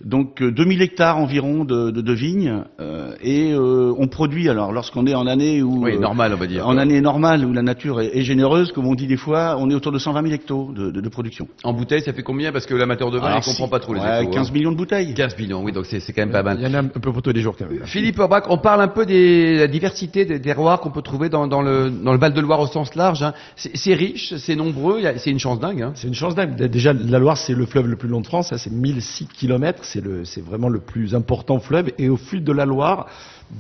Donc 0.04 0.42
euh, 0.42 0.52
2000 0.52 0.82
hectares 0.84 1.18
environ 1.18 1.66
de, 1.66 1.90
de, 1.92 2.02
de 2.02 2.14
vignes 2.14 2.64
euh, 2.80 3.14
et 3.22 3.52
euh, 3.54 3.94
on 3.98 4.08
produit 4.08 4.48
alors 4.48 4.72
lorsqu'on 4.72 5.08
est 5.08 5.16
en 5.16 5.26
année 5.26 5.64
où 5.64 5.84
Oui, 5.86 5.96
euh, 5.96 6.00
normal, 6.00 6.34
on 6.36 6.38
va 6.38 6.46
dire. 6.46 6.68
en 6.68 6.78
année 6.78 7.02
normale 7.02 7.44
où 7.44 7.52
la 7.52 7.64
nature 7.64 8.00
est, 8.02 8.16
est 8.16 8.22
généreuse, 8.24 8.72
comme 8.72 8.86
on 8.86 8.94
dit 8.94 9.08
des 9.08 9.18
fois, 9.18 9.56
on 9.60 9.70
est 9.72 9.74
autour 9.74 9.92
de 9.92 9.98
120 10.00 10.22
000 10.22 10.34
hectos 10.36 10.72
de, 10.76 10.92
de, 10.92 11.02
de 11.02 11.10
production. 11.10 11.48
En 11.64 11.74
bouteille, 11.74 12.02
ça 12.02 12.14
fait 12.14 12.22
combien? 12.22 12.52
Parce 12.52 12.68
que 12.68 12.76
l'amateur 12.76 13.10
de 13.10 13.18
vin, 13.18 13.26
Alors, 13.28 13.40
il 13.40 13.46
comprend 13.46 13.66
si- 13.66 13.72
pas 13.72 13.80
trop 13.80 13.94
les 13.96 14.00
ouais, 14.02 14.22
échos, 14.24 14.32
15 14.34 14.48
hein. 14.48 14.52
millions 14.54 14.72
de 14.72 14.78
bouteilles. 14.78 15.14
15 15.16 15.38
millions, 15.40 15.64
oui, 15.64 15.72
donc 15.72 15.86
c'est 15.88 16.00
c'est 16.00 16.14
quand 16.14 16.22
même 16.22 16.32
pas 16.32 16.44
mal. 16.44 16.58
Il 16.62 16.68
y 16.68 16.70
en 16.70 16.74
a 16.76 16.80
un 16.80 16.84
peu 16.86 17.00
pour 17.00 17.20
tous 17.22 17.32
les 17.32 17.42
jours 17.42 17.56
quand 17.58 17.68
même. 17.68 17.80
Philippe 17.86 18.20
Orbach, 18.20 18.44
on 18.50 18.60
parle 18.60 18.82
un 18.82 18.88
peu 18.90 19.06
des 19.06 19.58
la 19.58 19.68
diversité 19.68 20.26
des 20.26 20.40
terroirs 20.40 20.80
qu'on 20.80 20.92
peut 20.92 21.02
trouver 21.02 21.30
dans, 21.30 21.48
dans 21.48 21.64
le, 21.64 21.90
dans 21.90 22.14
le 22.14 22.20
Val-de-Loire 22.20 22.60
au 22.60 22.68
sens 22.68 22.94
large. 22.94 23.24
hein. 23.24 23.34
C'est 23.56 23.76
c'est 23.76 23.96
riche, 23.96 24.36
c'est 24.38 24.56
nombreux, 24.56 25.00
il 25.00 25.04
y 25.06 25.08
a- 25.08 25.18
c'est 25.18 25.32
une 25.32 25.40
chance 25.40 25.60
dingue. 25.60 25.82
Hein. 25.82 25.92
C'est 25.96 26.08
une 26.08 26.14
chance 26.14 26.36
dingue. 26.36 26.56
Déjà, 26.56 26.94
la 26.94 27.18
Loire, 27.18 27.38
c'est 27.38 27.54
le 27.56 27.66
fleuve 27.66 27.88
le 27.88 27.96
plus 27.96 28.10
long 28.10 28.22
de 28.22 28.28
France. 28.28 28.50
Ça, 28.50 28.60
c'est 28.60 28.72
1006 28.72 29.26
kilomètres. 29.28 29.84
C'est 29.92 30.42
vraiment 30.44 30.70
le 30.70 30.80
plus 30.80 31.16
important 31.16 31.60
fleuve. 31.60 31.92
Et 31.98 32.10
au 32.10 32.18
fil 32.18 32.44
de 32.44 32.52
la 32.52 32.66
Loire, 32.66 33.08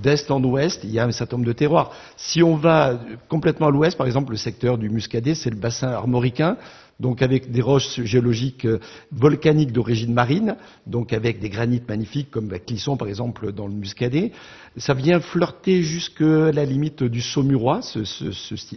d'est 0.03 0.29
en 0.31 0.44
ouest, 0.44 0.81
il 0.83 0.91
y 0.91 1.00
a 1.00 1.06
un 1.06 1.12
certain 1.12 1.38
nombre 1.38 1.47
de 1.47 1.53
terroirs. 1.53 1.91
Si 2.18 2.44
on 2.44 2.56
va 2.56 3.00
complètement 3.29 3.68
à 3.68 3.71
l'ouest, 3.71 3.97
par 3.97 4.07
exemple, 4.07 4.31
le 4.31 4.38
secteur 4.38 4.77
du 4.77 4.89
Muscadet, 4.89 5.35
c'est 5.35 5.50
le 5.50 5.56
bassin 5.56 5.89
armoricain. 5.89 6.57
Donc 7.00 7.21
avec 7.21 7.51
des 7.51 7.62
roches 7.62 8.01
géologiques 8.01 8.65
euh, 8.65 8.79
volcaniques 9.12 9.71
d'origine 9.71 10.12
marine, 10.12 10.56
donc 10.88 11.13
avec 11.13 11.39
des 11.39 11.50
granites 11.50 11.88
magnifiques 11.88 12.31
comme 12.31 12.47
bah, 12.47 12.57
Clisson 12.57 12.97
par 12.97 13.07
exemple 13.07 13.51
dans 13.51 13.68
le 13.68 13.73
Muscadet, 13.75 14.31
ça 14.77 14.95
vient 14.95 15.19
flirter 15.19 15.83
jusque 15.83 16.21
à 16.23 16.51
la 16.51 16.65
limite 16.65 17.03
du 17.03 17.21
Saumurois, 17.21 17.81
ce, 17.83 18.00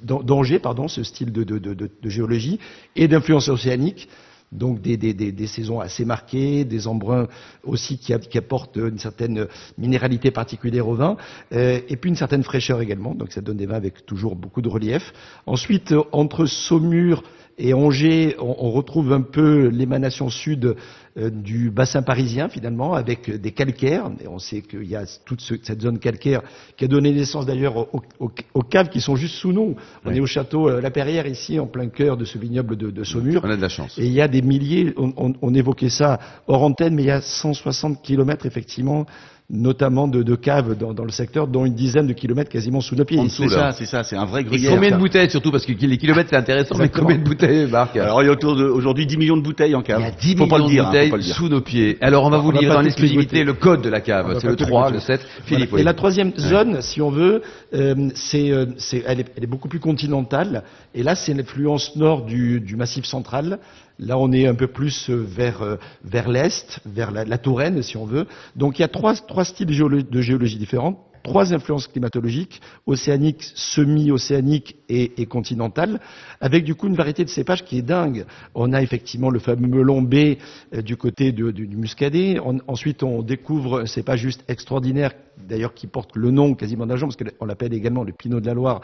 d'Angers 0.05 0.59
pardon, 0.59 0.87
ce 0.87 1.03
style 1.03 1.33
de- 1.33 1.45
de 1.45 2.11
géologie 2.11 2.59
et 2.95 3.09
d'influence 3.09 3.49
océanique. 3.49 4.07
Donc 4.53 4.81
des, 4.81 4.97
des, 4.97 5.15
des, 5.15 5.31
des 5.31 5.47
saisons 5.47 5.79
assez 5.79 6.05
marquées, 6.05 6.65
des 6.65 6.89
embruns 6.89 7.29
aussi 7.63 7.99
qui, 7.99 8.13
apportent 8.13 8.77
une 8.77 8.99
certaine 8.99 9.47
minéralité 9.79 10.31
particulière 10.31 10.89
au 10.89 10.95
vin, 10.95 11.17
euh, 11.53 11.81
et 11.89 11.97
puis 11.97 12.11
une 12.11 12.17
certaine 12.17 12.43
fraîcheur 12.43 12.81
également. 12.81 13.15
Donc 13.15 13.33
ça 13.33 13.41
donne 13.41 13.59
des 13.59 13.67
vins 13.67 13.77
avec 13.77 14.05
toujours 14.07 14.35
beaucoup 14.35 14.61
de 14.61 14.69
relief. 14.69 15.13
Ensuite, 15.47 15.93
euh, 15.93 16.03
entre 16.13 16.47
Saumur 16.47 17.23
et 17.61 17.75
Angers, 17.75 18.37
on, 18.39 18.57
on 18.59 18.71
retrouve 18.71 19.13
un 19.13 19.21
peu 19.21 19.69
l'émanation 19.69 20.29
sud 20.31 20.77
euh, 21.19 21.29
du 21.31 21.71
bassin 21.71 22.03
parisien 22.03 22.49
finalement, 22.49 22.95
avec 22.95 23.31
des 23.31 23.51
calcaires. 23.53 24.11
Et 24.23 24.29
on 24.29 24.39
sait 24.39 24.63
qu'il 24.63 24.85
y 24.89 24.97
a 24.97 25.05
toute 25.25 25.41
ce- 25.41 25.55
cette 25.63 25.83
zone 25.83 25.99
calcaire 25.99 26.41
qui 26.77 26.85
a 26.85 26.89
donné 26.89 27.13
naissance 27.13 27.47
d'ailleurs 27.47 27.77
aux, 27.77 28.03
aux- 28.21 28.31
aux 28.55 28.63
caves 28.63 28.89
qui 28.89 29.01
sont 29.01 29.17
juste 29.17 29.35
sous 29.35 29.53
nous. 29.53 29.75
On 30.05 30.11
est 30.13 30.21
au 30.21 30.27
château 30.27 30.69
euh, 30.69 30.81
La 30.81 30.91
Perrière 30.91 31.27
ici, 31.27 31.59
en 31.59 31.67
plein 31.67 31.89
cœur 31.89 32.17
de 32.17 32.25
ce 32.25 32.39
vignoble 32.39 32.77
de, 32.77 32.91
de 32.91 33.05
Saumur. 33.05 33.43
On 33.45 33.51
a 33.51 33.57
de 33.57 33.61
la 33.63 33.69
chance. 33.69 33.99
Et 33.99 34.07
il 34.07 34.13
y 34.13 34.21
a 34.21 34.29
des 34.29 34.43
milliers, 34.43 34.95
on, 34.97 35.13
on- 35.17 35.35
on 35.43 35.55
évoquait 35.55 35.91
ça 35.91 36.19
hors 36.47 36.63
antenne, 36.63 36.95
mais 36.95 37.03
il 37.03 37.07
y 37.09 37.11
a 37.11 37.21
160 37.21 38.03
kilomètres 38.03 38.47
effectivement, 38.47 39.05
notamment 39.51 40.07
de, 40.09 40.23
de 40.23 40.35
caves 40.37 40.77
dans, 40.79 40.95
dans 40.95 41.05
le 41.05 41.11
secteur, 41.11 41.49
dont 41.49 41.65
une 41.67 41.75
dizaine 41.75 42.07
de 42.07 42.13
kilomètres 42.13 42.51
quasiment 42.51 42.81
sous 42.81 42.95
nos 42.95 43.05
pieds. 43.05 43.19
En 43.19 43.29
C'est 43.29 43.49
ça, 43.49 43.73
c'est 43.73 43.85
ça, 43.87 44.05
c'est 44.05 44.17
un 44.17 44.25
vrai 44.25 44.43
Et 44.43 44.45
gruyère. 44.45 44.73
combien 44.73 44.91
de 44.93 44.97
bouteilles 44.97 45.29
surtout 45.31 45.51
Parce 45.51 45.67
que 45.67 45.73
les 45.73 45.99
kilomètres 45.99 46.31
c'est 46.31 46.37
intéressant, 46.37 46.77
mais 46.79 46.89
combien 46.89 47.19
de 47.19 47.25
bouteilles, 47.25 47.67
Marc? 47.69 47.97
Alors 47.97 48.23
il 48.23 48.27
y 48.27 48.29
a 48.29 48.33
autour 48.33 48.55
de 48.57 48.65
aujourd'hui 48.65 49.07
10 49.07 49.17
millions 49.17 49.37
de 49.37 49.43
bouteilles 49.43 49.75
en 49.75 49.83
cave. 49.83 50.01
Il 50.01 50.05
y 50.05 50.07
a 50.07 50.11
10 50.13 50.29
faut 50.37 50.45
millions 50.45 50.49
pas 50.49 50.59
le 50.59 50.65
dire, 50.69 50.83
de 50.85 50.89
hein, 50.89 50.91
bouteilles 50.93 51.11
pas 51.11 51.21
sous 51.35 51.49
nos 51.49 51.61
pieds. 51.61 51.99
Alors 52.01 52.25
on 52.25 52.31
va 52.31 52.39
On 52.39 52.43
vous 52.43 52.53
les 52.53 52.61
l'exclusivité 52.83 53.39
goûter. 53.41 53.45
le 53.45 53.53
code 53.55 53.83
de 53.83 53.89
la 53.89 54.01
cave. 54.01 54.39
C'est 54.41 54.47
le 54.47 54.53
toutes 54.57 54.61
les 54.61 54.67
3, 54.67 54.83
goûter. 54.85 54.95
le 54.95 55.01
7. 55.01 55.21
Voilà. 55.21 55.45
Philippe, 55.47 55.71
Et 55.73 55.75
oui. 55.77 55.83
la 55.83 55.95
troisième 55.95 56.33
zone, 56.39 56.81
si 56.81 57.03
on 57.03 57.11
veut, 57.11 57.43
euh, 57.75 57.95
c'est, 58.15 58.51
euh, 58.51 58.67
c'est- 58.79 59.03
elle, 59.07 59.21
est, 59.21 59.27
elle 59.37 59.45
est 59.45 59.49
beaucoup 59.49 59.69
plus 59.69 59.81
continentale. 59.81 60.63
Et 60.95 61.03
là, 61.03 61.15
c'est 61.15 61.35
l'influence 61.35 61.97
nord 61.97 62.25
du, 62.25 62.61
du 62.61 62.77
massif 62.77 63.05
central. 63.05 63.59
Là, 64.01 64.17
on 64.17 64.33
est 64.33 64.47
un 64.47 64.55
peu 64.55 64.67
plus 64.67 65.11
euh, 65.11 65.17
vers, 65.17 65.61
euh, 65.61 65.77
vers 66.03 66.29
l'est, 66.29 66.81
vers 66.87 67.11
la, 67.11 67.39
Touraine, 67.39 67.83
si 67.83 67.99
on 67.99 68.07
veut. 68.07 68.27
Donc, 68.57 68.79
il 68.79 68.83
y 68.83 68.85
a 68.85 68.89
trois, 68.89 69.15
trois 69.15 69.45
styles 69.45 69.67
de 69.67 69.75
géolo- 69.75 70.09
de 70.09 70.21
géologie 70.23 70.57
différents. 70.57 71.07
Trois 71.23 71.53
influences 71.53 71.87
climatologiques, 71.87 72.63
océaniques, 72.87 73.43
semi-océaniques 73.55 74.77
et, 74.89 75.27
continentales, 75.27 76.01
avec 76.41 76.65
du 76.65 76.75
coup 76.75 76.87
une 76.87 76.95
variété 76.95 77.27
de 77.27 77.29
cépages 77.29 77.63
qui 77.63 77.77
est 77.77 77.83
dingue. 77.83 78.25
On 78.55 78.73
a 78.73 78.81
effectivement 78.81 79.29
le 79.29 79.39
fameux 79.39 79.69
melon 79.69 80.01
B 80.01 80.15
euh, 80.15 80.81
du 80.81 80.97
côté 80.97 81.33
du, 81.33 81.53
Muscadet. 81.77 82.39
Ensuite, 82.67 83.03
on 83.03 83.21
découvre 83.21 83.81
un 83.83 83.87
cépage 83.87 84.21
juste 84.21 84.43
extraordinaire, 84.49 85.13
d'ailleurs 85.47 85.75
qui 85.75 85.87
porte 85.87 86.17
le 86.17 86.31
nom 86.31 86.55
quasiment 86.55 86.87
d'un 86.87 86.97
genre, 86.97 87.11
parce 87.11 87.31
qu'on 87.31 87.45
l'appelle 87.45 87.75
également 87.75 88.03
le 88.03 88.15
Pinot 88.15 88.41
de 88.41 88.47
la 88.47 88.55
Loire, 88.55 88.81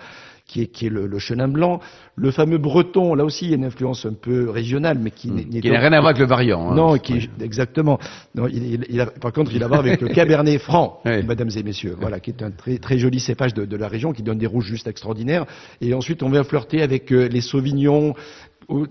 qui 0.47 0.63
est, 0.63 0.67
qui 0.67 0.87
est 0.87 0.91
le, 0.91 1.07
le 1.09 1.19
chenin 1.19 1.49
blanc. 1.49 1.81
Le 2.15 2.31
fameux 2.31 2.59
breton, 2.59 3.15
là 3.15 3.25
aussi, 3.25 3.47
il 3.47 3.51
y 3.51 3.55
a 3.55 3.57
une 3.57 3.65
influence 3.65 4.07
un 4.07 4.13
peu 4.13 4.49
régionale, 4.49 4.99
mais 5.01 5.11
qui, 5.11 5.31
n'est- 5.31 5.43
Mmh. 5.45 5.61
Qui 5.61 5.71
n'a 5.71 5.81
rien 5.81 5.93
à 5.93 6.01
voir 6.01 6.11
avec 6.11 6.19
le 6.21 6.27
variant. 6.27 6.71
hein. 6.71 6.75
non, 6.75 6.97
qui 6.99 7.29
exactement. 7.41 7.99
Non, 8.35 8.47
il, 8.47 8.75
il- 8.75 8.87
il 8.89 9.01
a- 9.01 9.07
par 9.07 9.33
contre, 9.33 9.53
il 9.53 9.63
a 9.63 9.67
à 9.67 9.69
voir 9.69 9.81
avec 9.81 10.01
le 10.01 10.09
Cabernet 10.15 10.59
Franc, 10.61 11.01
Oui. 11.05 11.23
mesdames 11.25 11.51
et 11.57 11.63
messieurs, 11.65 11.97
voilà, 12.01 12.21
qui 12.21 12.31
est 12.31 12.43
un 12.43 12.53
très 12.53 12.79
très 12.79 12.97
joli 12.99 13.19
cépage 13.21 13.55
de, 13.55 13.65
de 13.65 13.77
la 13.77 13.89
région, 13.89 14.13
qui 14.13 14.23
donne 14.23 14.39
des 14.39 14.47
rouges 14.47 14.67
juste 14.67 14.87
extraordinaires. 14.87 15.47
Et 15.81 15.93
ensuite, 15.95 16.23
on 16.23 16.31
vient 16.31 16.45
flirter 16.45 16.81
avec 16.83 17.13
euh, 17.13 17.27
les 17.29 17.41
Sauvignons, 17.41 18.15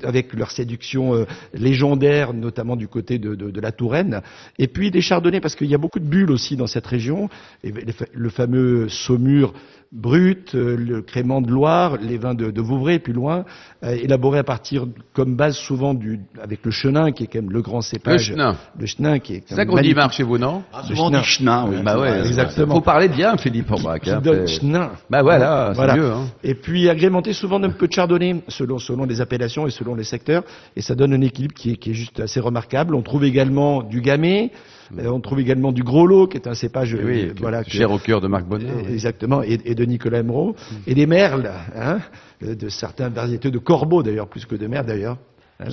avec 0.04 0.34
leur 0.34 0.52
séduction 0.52 1.14
euh, 1.16 1.26
légendaire, 1.54 2.34
notamment 2.34 2.76
du 2.76 2.88
côté 2.88 3.20
de, 3.20 3.36
de- 3.36 3.52
de 3.52 3.62
la 3.62 3.72
Touraine, 3.72 4.22
et 4.60 4.68
puis 4.68 4.92
des 4.92 5.02
chardonnays, 5.02 5.42
parce 5.42 5.56
qu'il 5.56 5.68
y 5.68 5.76
a 5.76 5.78
beaucoup 5.78 6.00
de 6.00 6.06
bulles 6.08 6.32
aussi 6.32 6.56
dans 6.56 6.68
cette 6.68 6.88
région, 6.88 7.30
et 7.64 7.74
le 8.14 8.30
fameux 8.30 8.88
Saumur 8.90 9.54
brut, 9.92 10.56
euh, 10.56 10.76
le 10.76 11.02
crément 11.02 11.42
de 11.42 11.50
Loire, 11.50 11.98
les 12.02 12.18
vins 12.18 12.34
de, 12.34 12.52
de 12.52 12.62
Vouvray, 12.62 13.00
plus 13.00 13.14
loin, 13.14 13.46
euh, 13.84 13.92
élaborés 13.96 14.40
à 14.40 14.44
partir, 14.44 14.86
comme 15.14 15.36
base 15.36 15.56
souvent, 15.56 15.94
du, 15.94 16.20
avec 16.42 16.66
le 16.66 16.72
chenin, 16.72 17.12
qui 17.14 17.24
est 17.24 17.28
quand 17.28 17.42
même 17.42 17.52
le 17.52 17.62
grand 17.62 17.78
Le 17.78 17.82
cépage. 17.84 18.24
chenin. 18.26 18.58
Le 18.78 18.86
chenin, 18.88 19.20
qui 19.20 19.36
est 19.36 19.44
C'est 19.46 19.56
ça 19.56 19.66
qu'on 19.66 19.80
dit, 19.80 19.94
Marc, 19.94 20.14
chez 20.14 20.24
vous, 20.24 20.38
non? 20.38 20.64
Ah, 20.74 20.82
Le 20.82 20.96
souvent 20.96 21.08
on 21.08 21.12
chenin. 21.12 21.22
dit 21.22 21.26
chenin, 21.28 21.66
oui. 21.70 21.76
Bah 21.84 21.98
ouais, 22.00 22.28
exactement. 22.28 22.76
Faut 22.76 22.82
parler 22.82 23.08
bien, 23.08 23.38
Philippe 23.38 23.72
Orbach. 23.72 24.02
qui 24.02 24.10
hein, 24.12 24.20
donne 24.22 24.48
c'est- 24.48 24.60
chenin. 24.60 24.92
Bah 25.10 25.22
voilà, 25.22 25.68
c'est 25.70 25.76
Voilà. 25.76 25.96
mieux. 25.96 26.12
Hein. 26.12 26.26
Et 26.44 26.56
puis 26.56 26.90
agrémenté 26.90 27.32
souvent 27.32 27.60
d'un 27.60 27.70
peu 27.70 27.88
de 27.88 27.94
chardonnay, 27.94 28.44
selon, 28.50 28.80
selon 28.80 29.06
les 29.06 29.22
appellations 29.22 29.65
et 29.68 29.72
selon 29.72 29.96
les 29.96 30.04
secteurs. 30.04 30.44
Et 30.76 30.82
ça 30.82 30.96
donne 30.96 31.14
un 31.14 31.22
équilibre 31.22 31.54
qui 31.54 31.72
est, 31.72 31.76
qui 31.78 31.92
est 31.92 31.94
juste 31.94 32.20
assez 32.20 32.40
remarquable. 32.40 32.96
On 32.96 33.02
trouve 33.02 33.24
également 33.26 33.84
du 33.84 34.02
gamay, 34.02 34.52
Euh, 35.00 35.08
on 35.08 35.20
trouve 35.20 35.40
également 35.40 35.72
du 35.72 35.82
gros 35.84 36.06
lot, 36.06 36.28
qui 36.28 36.38
est 36.38 36.48
un 36.48 36.54
cépage, 36.54 36.94
Oui, 36.94 37.30
euh, 37.30 37.34
voilà, 37.40 37.64
que- 37.64 37.72
cher 37.72 37.90
au 37.90 37.98
cœur 37.98 38.22
de 38.22 38.28
Marc 38.28 38.46
Bonnet. 38.46 38.68
Exactement, 38.88 39.42
et, 39.42 39.58
et 39.66 39.74
de 39.74 39.84
Nicolas 39.84 40.20
Emeraude, 40.20 40.56
et 40.86 40.94
des 40.94 41.08
merles, 41.08 41.50
hein, 41.76 41.98
euh, 42.44 42.54
de 42.54 42.70
certaines 42.70 43.12
variétés 43.12 43.50
de 43.50 43.58
corbeaux 43.58 44.04
d'ailleurs, 44.04 44.28
plus 44.28 44.46
que 44.46 44.56
de 44.56 44.68
merles 44.68 44.86
d'ailleurs, 44.86 45.18
hein, 45.60 45.70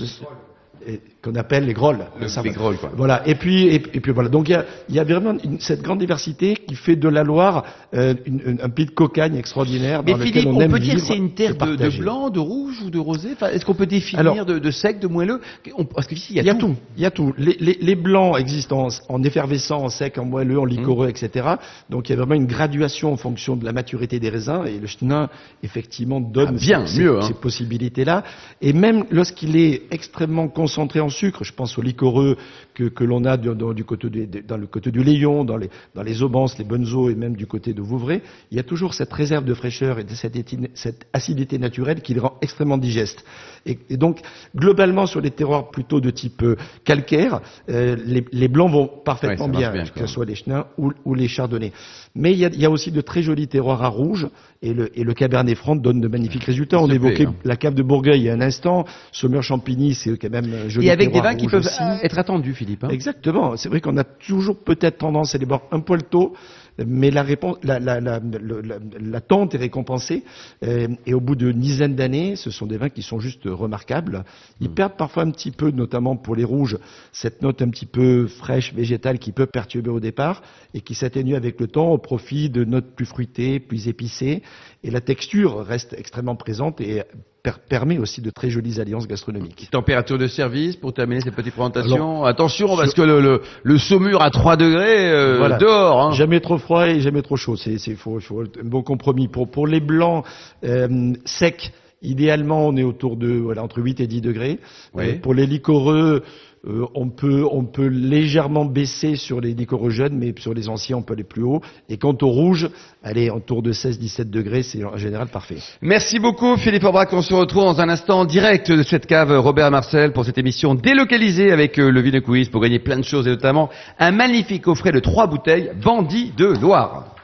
qu'on 1.23 1.35
appelle 1.37 1.67
les 1.67 1.73
grolles. 1.73 2.07
Le- 2.21 2.43
les 2.43 2.51
grolles, 2.51 2.77
quoi. 2.77 2.91
Voilà, 2.97 3.23
et 3.27 3.35
puis, 3.37 3.67
et, 3.69 3.75
et 3.75 4.01
puis 4.01 4.13
voilà. 4.13 4.29
Donc 4.29 4.49
il 4.49 4.53
y 4.53 4.55
a, 4.55 4.65
il 4.89 4.95
y 4.95 4.99
a 4.99 5.05
vraiment 5.05 5.35
une- 5.45 5.61
cette 5.61 5.83
grande 5.83 5.99
diversité 6.01 6.55
qui 6.57 6.75
fait 6.75 6.97
de 6.97 7.09
la 7.09 7.23
Loire 7.23 7.65
euh, 7.95 8.15
une- 8.27 8.41
une- 8.45 8.61
un 8.61 8.69
pays 8.69 8.87
de 8.87 8.91
cocagne 8.91 9.37
extraordinaire. 9.37 10.03
Mais 10.05 10.13
dans 10.13 10.19
lequel 10.19 10.33
Philippe, 10.33 10.49
on, 10.49 10.61
aime 10.61 10.71
peut 10.73 10.79
dire 10.81 10.95
que 10.95 11.01
c'est 11.01 11.17
une 11.17 11.33
terre 11.35 11.55
de, 11.55 11.99
blanc, 12.01 12.29
de 12.31 12.41
rouge 12.41 12.81
ou 12.85 12.91
de 12.91 12.99
rosé? 12.99 13.31
Enfin, 13.35 13.49
Est-ce 13.51 13.65
qu'on 13.65 13.75
peut 13.75 13.87
définir 13.87 14.21
Alors- 14.21 14.45
de, 14.47 14.59
de 14.59 14.71
sec, 14.71 14.99
de 14.99 15.07
moelleux? 15.07 15.41
On- 15.77 15.85
Parce 15.85 16.07
qu'ici, 16.07 16.33
il 16.33 16.37
y 16.37 16.41
a, 16.41 16.43
Il 16.43 16.47
y 16.47 16.51
a 16.51 16.55
tout, 16.55 16.75
il 16.97 17.03
y 17.03 17.07
a 17.07 17.11
tout. 17.11 17.33
Les, 17.39 17.57
les- 17.61 17.79
les 17.81 17.95
blancs 17.95 18.39
existent 18.39 18.87
en, 18.87 18.89
en 19.09 19.23
effervescent, 19.23 19.79
en 19.83 19.89
sec, 19.91 20.19
en 20.19 20.25
moelleux, 20.25 20.59
en 20.59 20.65
liquoreux, 20.65 21.09
etc. 21.09 21.47
Donc 21.91 22.09
il 22.09 22.13
y 22.13 22.15
a 22.15 22.17
vraiment 22.19 22.35
une 22.35 22.47
graduation 22.47 23.13
en 23.13 23.17
fonction 23.17 23.57
de 23.57 23.65
la 23.65 23.73
maturité 23.73 24.19
des 24.19 24.29
raisins 24.31 24.65
et 24.67 24.79
le 24.79 24.87
Chenin 24.87 25.29
effectivement 25.63 26.21
donne 26.21 26.49
Ah, 26.57 26.59
bien, 26.59 26.87
ces, 26.87 27.01
mieux, 27.03 27.21
ces- 27.21 27.25
hein. 27.25 27.29
ces 27.29 27.35
possibilités-là. 27.35 28.25
Et 28.61 28.73
même 28.73 29.05
lorsqu'il 29.11 29.57
est 29.57 29.83
extrêmement 29.91 30.49
concentré 30.73 31.01
en 31.01 31.11
sucre, 31.11 31.45
je 31.45 31.53
pense 31.53 31.77
au 31.77 31.83
liquoreux 31.83 32.39
que, 32.75 32.85
que 32.85 33.05
l'on 33.05 33.25
a 33.25 33.37
du, 33.37 33.55
dans, 33.55 33.73
du 33.73 33.85
côté 33.85 34.09
du, 34.09 34.27
dans 34.27 34.57
le 34.57 34.67
côté 34.67 34.91
du 34.91 35.03
Léon, 35.03 35.45
dans 35.45 35.57
les, 35.57 35.71
dans 35.95 36.03
les 36.03 36.23
Aubances, 36.23 36.59
les 36.59 36.65
bonnes 36.65 36.87
eaux 36.93 37.11
et 37.11 37.15
même 37.15 37.37
du 37.37 37.47
côté 37.47 37.73
de 37.73 37.83
Vouvray, 37.83 38.23
il 38.51 38.57
y 38.57 38.61
a 38.61 38.63
toujours 38.63 38.95
cette 38.95 39.13
réserve 39.13 39.45
de 39.45 39.55
fraîcheur 39.55 39.99
et 39.99 40.05
de 40.05 40.15
cette, 40.15 40.37
cette 40.75 41.07
acidité 41.13 41.59
naturelle 41.59 42.01
qui 42.01 42.15
le 42.15 42.21
rend 42.21 42.35
extrêmement 42.41 42.79
digeste. 42.79 43.25
Et, 43.65 43.79
et 43.91 43.97
donc, 43.97 44.21
globalement, 44.57 45.07
sur 45.07 45.21
les 45.21 45.31
terroirs 45.31 45.71
plutôt 45.71 46.01
de 46.01 46.11
type 46.11 46.43
euh, 46.43 46.57
calcaire, 46.85 47.41
euh, 47.71 47.97
les, 48.05 48.25
les 48.33 48.49
blancs 48.49 48.71
vont 48.73 48.91
parfaitement 49.05 49.47
Ouais, 49.47 49.59
bien, 49.59 49.73
bien, 49.73 49.85
que 49.85 50.01
ce 50.01 50.07
soit 50.07 50.25
les 50.25 50.35
chenins 50.35 50.67
ou, 50.79 50.93
ou 51.05 51.15
les 51.15 51.29
chardonnays. 51.29 51.73
Mais 52.15 52.33
il 52.33 52.39
y, 52.39 52.45
a, 52.45 52.49
il 52.49 52.61
y 52.61 52.65
a 52.65 52.71
aussi 52.71 52.91
de 52.91 53.01
très 53.01 53.23
jolis 53.23 53.49
terroirs 53.49 53.83
à 53.83 53.89
rouge, 53.89 54.29
et 54.63 54.75
le, 54.75 54.97
et 54.99 55.03
le 55.05 55.15
cabernet 55.15 55.57
franc 55.57 55.77
donne 55.77 56.01
de 56.01 56.09
magnifiques 56.09 56.45
résultats. 56.45 56.81
On 56.81 56.89
évoquait 56.89 57.27
hein. 57.27 57.35
la 57.45 57.57
cave 57.57 57.75
de 57.75 57.83
Bourgueil 57.83 58.21
il 58.21 58.25
y 58.25 58.31
a 58.31 58.35
un 58.35 58.41
instant, 58.41 58.85
Saumur 59.11 59.43
Champigny, 59.43 59.95
c'est 59.95 60.17
quand 60.17 60.31
même 60.31 60.69
joli 60.69 60.87
Et 60.87 60.91
avec 60.91 61.13
des 61.13 61.21
vins 61.21 61.35
qui 61.35 61.47
peuvent 61.49 61.65
aussi. 61.65 61.83
être 62.03 62.19
attendus, 62.19 62.55
Philippe. 62.65 62.85
hein. 62.85 62.89
Exactement. 62.91 63.57
C'est 63.57 63.69
vrai 63.69 63.81
qu'on 63.81 63.97
a 63.97 64.05
toujours 64.05 64.57
peut-être 64.59 64.99
tendance 64.99 65.35
à 65.35 65.39
les 65.39 65.47
boire 65.47 65.63
un 65.71 65.81
poil 65.81 66.03
tôt, 66.05 66.33
mais 66.79 67.11
la 67.11 67.23
réponse, 67.23 67.59
la, 67.63 67.79
la, 67.79 68.01
la, 68.01 68.19
la- 68.21 68.79
l'attente 69.01 69.55
est 69.55 69.59
récompensée. 69.59 70.23
Euh, 70.63 70.89
et 71.07 71.13
au 71.15 71.21
bout 71.21 71.35
d'une 71.37 71.59
dizaine 71.59 71.95
d'années, 71.95 72.37
ce 72.37 72.51
sont 72.51 72.67
des 72.67 72.79
vins 72.79 72.89
qui 72.89 73.03
sont 73.03 73.21
juste 73.21 73.43
remarquables. 73.45 74.25
Ils 74.61 74.71
Hmm. 74.71 74.75
perdent 74.75 74.97
parfois 74.97 75.25
un 75.25 75.31
petit 75.31 75.51
peu, 75.51 75.71
notamment 75.71 76.17
pour 76.17 76.35
les 76.37 76.45
rouges, 76.45 76.79
cette 77.13 77.43
note 77.43 77.61
un 77.63 77.69
petit 77.69 77.87
peu 77.87 78.27
fraîche, 78.27 78.73
végétale, 78.75 79.19
qui 79.19 79.33
peut 79.33 79.47
perturber 79.47 79.91
au 79.91 80.01
départ 80.01 80.43
et 80.75 80.81
qui 80.81 80.95
s'atténue 80.95 81.35
avec 81.35 81.61
le 81.61 81.67
temps 81.67 81.91
au 81.91 81.99
profit 81.99 82.49
de 82.49 82.65
notes 82.65 82.95
plus 82.97 83.07
fruitées, 83.07 83.61
plus 83.61 83.89
épicées. 83.89 84.43
Et 84.85 84.91
la 84.91 85.01
texture 85.01 85.59
reste 85.65 85.95
extrêmement 85.99 86.37
présente 86.37 86.81
et 86.81 87.03
per- 87.43 87.53
permet 87.69 87.99
aussi 87.99 88.21
de 88.21 88.31
très 88.31 88.51
jolies 88.51 88.81
alliances 88.81 89.07
gastronomiques. 89.07 89.69
Température 89.71 90.19
de 90.19 90.27
service 90.27 90.77
pour 90.77 90.93
terminer 90.93 91.21
cette 91.21 91.35
petite 91.35 91.55
présentation. 91.55 91.95
Alors, 92.23 92.27
Attention 92.27 92.77
parce 92.77 92.95
que 92.95 93.03
le, 93.03 93.21
le, 93.21 93.43
le 93.63 93.79
saumur 93.79 94.23
à 94.23 94.31
3 94.31 94.57
degrés 94.57 95.11
euh, 95.11 95.39
Voilà. 95.39 95.57
dehors. 95.59 96.01
Hein. 96.03 96.13
Jamais 96.13 96.41
trop 96.41 96.59
froid 96.59 96.87
et 96.87 97.01
jamais 97.01 97.23
trop 97.23 97.37
chaud. 97.37 97.57
C'est, 97.57 97.79
c'est, 97.79 97.95
faut, 97.95 98.21
faut 98.21 98.43
un 98.43 98.47
bon 98.65 98.83
compromis. 98.83 99.29
Pour, 99.29 99.51
pour 99.51 99.67
les 99.67 99.81
blancs 99.81 100.25
euh, 100.65 101.13
secs, 101.25 101.73
idéalement, 102.03 102.67
on 102.67 102.77
est 102.77 102.83
autour 102.83 103.17
de 103.17 103.29
voilà 103.29 103.63
entre 103.63 103.81
8 103.81 104.01
et 104.01 104.07
10 104.07 104.21
degrés. 104.21 104.59
Oui. 104.95 105.05
Euh, 105.11 105.19
pour 105.21 105.35
les 105.35 105.47
liquoreux, 105.47 106.23
euh, 106.65 106.87
on 106.95 107.09
peut 107.09 107.45
on 107.51 107.65
peut 107.65 107.87
légèrement 107.87 108.65
baisser 108.65 109.17
sur 109.17 109.41
les 109.41 109.57
jeunes, 109.89 110.17
mais 110.17 110.33
sur 110.39 110.55
les 110.55 110.69
anciens, 110.69 110.99
on 110.99 111.03
peut 111.03 111.15
aller 111.15 111.25
plus 111.25 111.43
haut. 111.43 111.61
Et 111.89 111.97
quant 111.97 112.17
au 112.23 112.29
rouge, 112.29 112.71
allez 113.03 113.31
autour 113.31 113.63
de 113.63 113.73
16-17 113.73 114.31
degrés, 114.31 114.63
c'est 114.63 114.85
en 114.85 114.97
général 114.97 115.29
parfait. 115.29 115.59
Merci 115.81 116.21
beaucoup 116.21 116.57
Philippe 116.57 116.85
Aubrac. 116.85 117.13
On 117.13 117.23
se 117.23 117.35
retrouve 117.35 117.65
dans 117.65 117.81
un 117.81 117.89
instant 117.89 118.21
en 118.21 118.25
direct 118.25 118.71
de 118.71 118.83
cette 118.85 119.07
cave 119.07 119.33
Robert 119.39 119.71
Marcel 119.71 120.13
pour 120.13 120.25
cette 120.25 120.39
émission 120.39 120.75
délocalisée 120.77 121.51
avec 121.51 121.79
euh, 121.79 121.91
le 121.91 122.01
Vino 122.01 122.21
Quiz 122.21 122.49
pour 122.49 122.61
gagner 122.61 122.79
plein 122.79 122.99
de 122.99 123.05
choses 123.05 123.27
et 123.27 123.31
notamment 123.31 123.69
un 123.99 124.13
magnifique 124.13 124.63
coffret 124.63 124.93
de 124.93 125.01
trois 125.01 125.27
bouteilles 125.27 125.73
Bandit 125.83 126.33
de 126.37 126.47
Loire. 126.47 127.17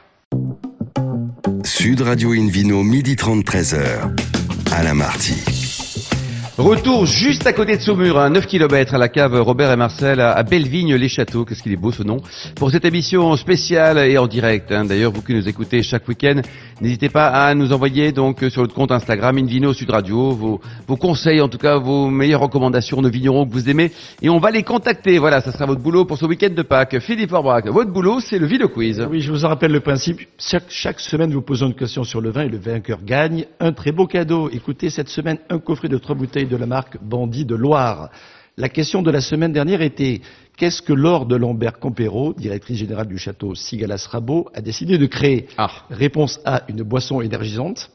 Sud 1.63 2.01
Radio 2.01 2.31
Invino, 2.31 2.83
midi 2.83 3.15
30, 3.15 3.43
13h. 3.45 4.15
Alain 4.71 4.93
Marty. 4.93 5.58
Retour 6.59 7.05
juste 7.05 7.47
à 7.47 7.53
côté 7.53 7.77
de 7.77 7.81
Saumur, 7.81 8.17
à 8.17 8.29
9 8.29 8.45
km 8.45 8.93
à 8.93 8.97
la 8.97 9.07
cave 9.07 9.33
Robert 9.39 9.71
et 9.71 9.77
Marcel 9.77 10.19
à 10.19 10.43
Bellevigne-les-Châteaux. 10.43 11.45
Qu'est-ce 11.45 11.63
qu'il 11.63 11.71
est 11.71 11.77
beau 11.77 11.93
ce 11.93 12.03
nom. 12.03 12.17
Pour 12.57 12.69
cette 12.69 12.83
émission 12.83 13.33
spéciale 13.37 13.97
et 13.99 14.17
en 14.17 14.27
direct. 14.27 14.69
hein. 14.73 14.83
D'ailleurs, 14.83 15.13
vous 15.13 15.21
qui 15.21 15.33
nous 15.33 15.47
écoutez 15.47 15.81
chaque 15.83 16.05
week-end, 16.09 16.41
n'hésitez 16.81 17.07
pas 17.07 17.27
à 17.27 17.55
nous 17.55 17.71
envoyer 17.71 18.11
donc 18.11 18.43
sur 18.49 18.61
notre 18.63 18.73
compte 18.73 18.91
Instagram 18.91 19.37
Invino 19.37 19.71
Sud 19.71 19.89
Radio 19.89 20.31
vos, 20.31 20.59
vos 20.85 20.97
conseils, 20.97 21.39
en 21.39 21.47
tout 21.47 21.57
cas 21.57 21.77
vos 21.77 22.09
meilleures 22.09 22.41
recommandations 22.41 23.01
de 23.01 23.07
vignerons 23.07 23.45
que 23.47 23.53
vous 23.53 23.69
aimez. 23.69 23.93
Et 24.21 24.27
on 24.29 24.39
va 24.39 24.51
les 24.51 24.63
contacter. 24.63 25.17
Voilà, 25.17 25.39
ça 25.39 25.53
sera 25.53 25.65
votre 25.65 25.81
boulot 25.81 26.03
pour 26.03 26.17
ce 26.17 26.25
week-end 26.25 26.53
de 26.53 26.61
Pâques. 26.61 26.99
Philippe 26.99 27.31
Aubrac, 27.31 27.67
votre 27.67 27.91
boulot, 27.93 28.19
c'est 28.19 28.37
le 28.37 28.47
Vino 28.47 28.67
Quiz. 28.67 29.07
Oui, 29.09 29.21
je 29.21 29.31
vous 29.31 29.45
en 29.45 29.47
rappelle 29.47 29.71
le 29.71 29.79
principe. 29.79 30.19
Chaque, 30.37 30.65
chaque 30.67 30.99
semaine, 30.99 31.31
vous 31.31 31.41
posons 31.41 31.67
une 31.67 31.73
question 31.75 32.03
sur 32.03 32.19
le 32.19 32.31
vin 32.31 32.41
et 32.41 32.49
le 32.49 32.57
vainqueur 32.57 32.99
gagne 33.01 33.45
un 33.61 33.71
très 33.71 33.93
beau 33.93 34.07
cadeau. 34.07 34.49
Écoutez, 34.51 34.89
cette 34.89 35.07
semaine, 35.07 35.37
un 35.49 35.59
coffret 35.59 35.87
de 35.87 35.97
trois 35.97 36.15
bouteilles 36.15 36.48
de 36.49 36.57
la 36.57 36.65
marque 36.65 36.97
Bandit 37.01 37.45
de 37.45 37.55
Loire. 37.55 38.09
La 38.57 38.67
question 38.67 39.01
de 39.01 39.09
la 39.11 39.21
semaine 39.21 39.53
dernière 39.53 39.81
était 39.81 40.19
qu'est-ce 40.57 40.81
que 40.81 40.91
Laure 40.91 41.25
de 41.25 41.37
Lambert-Compéro, 41.37 42.33
directrice 42.33 42.77
générale 42.77 43.07
du 43.07 43.17
château 43.17 43.55
Sigalas-Rabot, 43.55 44.49
a 44.53 44.59
décidé 44.59 44.97
de 44.97 45.05
créer? 45.05 45.47
Ah. 45.57 45.69
Réponse 45.89 46.41
A, 46.43 46.63
une 46.67 46.83
boisson 46.83 47.21
énergisante. 47.21 47.89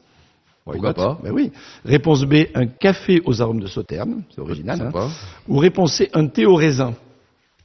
Pourquoi 0.63 0.95
pas? 0.95 1.19
Ben 1.23 1.31
oui. 1.31 1.51
Réponse 1.85 2.23
B, 2.23 2.45
un 2.55 2.65
café 2.65 3.21
aux 3.25 3.39
arômes 3.39 3.59
de 3.59 3.67
sauterne. 3.67 4.23
C'est 4.33 4.41
original. 4.41 4.91
hein. 4.95 5.09
Ou 5.47 5.59
réponse 5.59 5.93
C, 5.93 6.09
un 6.13 6.25
thé 6.25 6.47
au 6.47 6.55
raisin. 6.55 6.95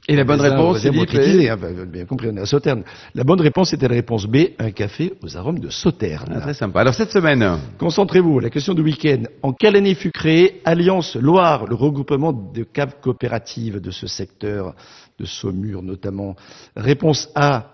Et 0.07 0.15
la 0.15 0.23
bonne 0.23 0.41
Raisin, 0.41 0.55
réponse, 0.55 0.77
raisin 0.77 0.91
Philippe 0.91 1.13
motritisé, 1.13 1.43
est- 1.45 1.49
hein, 1.49 1.57
ben, 1.61 1.85
bien 1.85 2.05
compris, 2.05 2.27
on 2.31 2.35
est 2.37 2.41
à 2.41 2.45
Sauterne. 2.45 2.83
La 3.13 3.23
bonne 3.23 3.39
réponse 3.39 3.71
était 3.73 3.87
la 3.87 3.93
réponse 3.93 4.25
B, 4.25 4.37
un 4.57 4.71
café 4.71 5.13
aux 5.21 5.37
arômes 5.37 5.59
de 5.59 5.69
sauterne. 5.69 6.33
Ah, 6.35 6.41
très 6.41 6.53
sympa. 6.55 6.81
Alors 6.81 6.93
cette 6.95 7.11
semaine, 7.11 7.57
Concentrez-vous, 7.77 8.39
la 8.39 8.49
question 8.49 8.73
du 8.73 8.81
week-end. 8.81 9.23
En 9.43 9.53
quelle 9.53 9.75
année 9.75 9.93
fut 9.93 10.11
créée 10.11 10.59
Alliance 10.65 11.15
Loire, 11.15 11.65
le 11.67 11.75
regroupement 11.75 12.33
de 12.33 12.63
caves 12.63 12.95
coopératives 13.01 13.79
de 13.79 13.91
ce 13.91 14.07
secteur, 14.07 14.73
de 15.19 15.25
Saumur 15.25 15.83
notamment? 15.83 16.35
Réponse 16.75 17.29
A, 17.35 17.67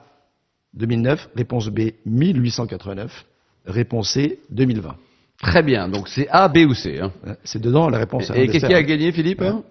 2009. 0.74 1.30
Réponse 1.36 1.70
B, 1.70 1.92
1889. 2.06 3.26
Réponse 3.66 4.12
C, 4.12 4.40
2020. 4.50 4.96
très 5.42 5.62
bien. 5.64 5.88
Donc 5.88 6.08
c'est 6.10 6.28
A, 6.30 6.48
B 6.50 6.60
ou 6.68 6.74
C. 6.74 7.00
Hein. 7.02 7.12
C'est 7.44 7.62
dedans 7.62 7.90
la 7.90 8.00
réponse. 8.00 8.30
Et 8.32 8.34
hein, 8.44 8.48
qu'est-ce 8.52 8.66
y 8.68 8.74
a 8.74 8.84
gagner, 8.84 9.12
Philippe 9.12 9.42
hein? 9.42 9.64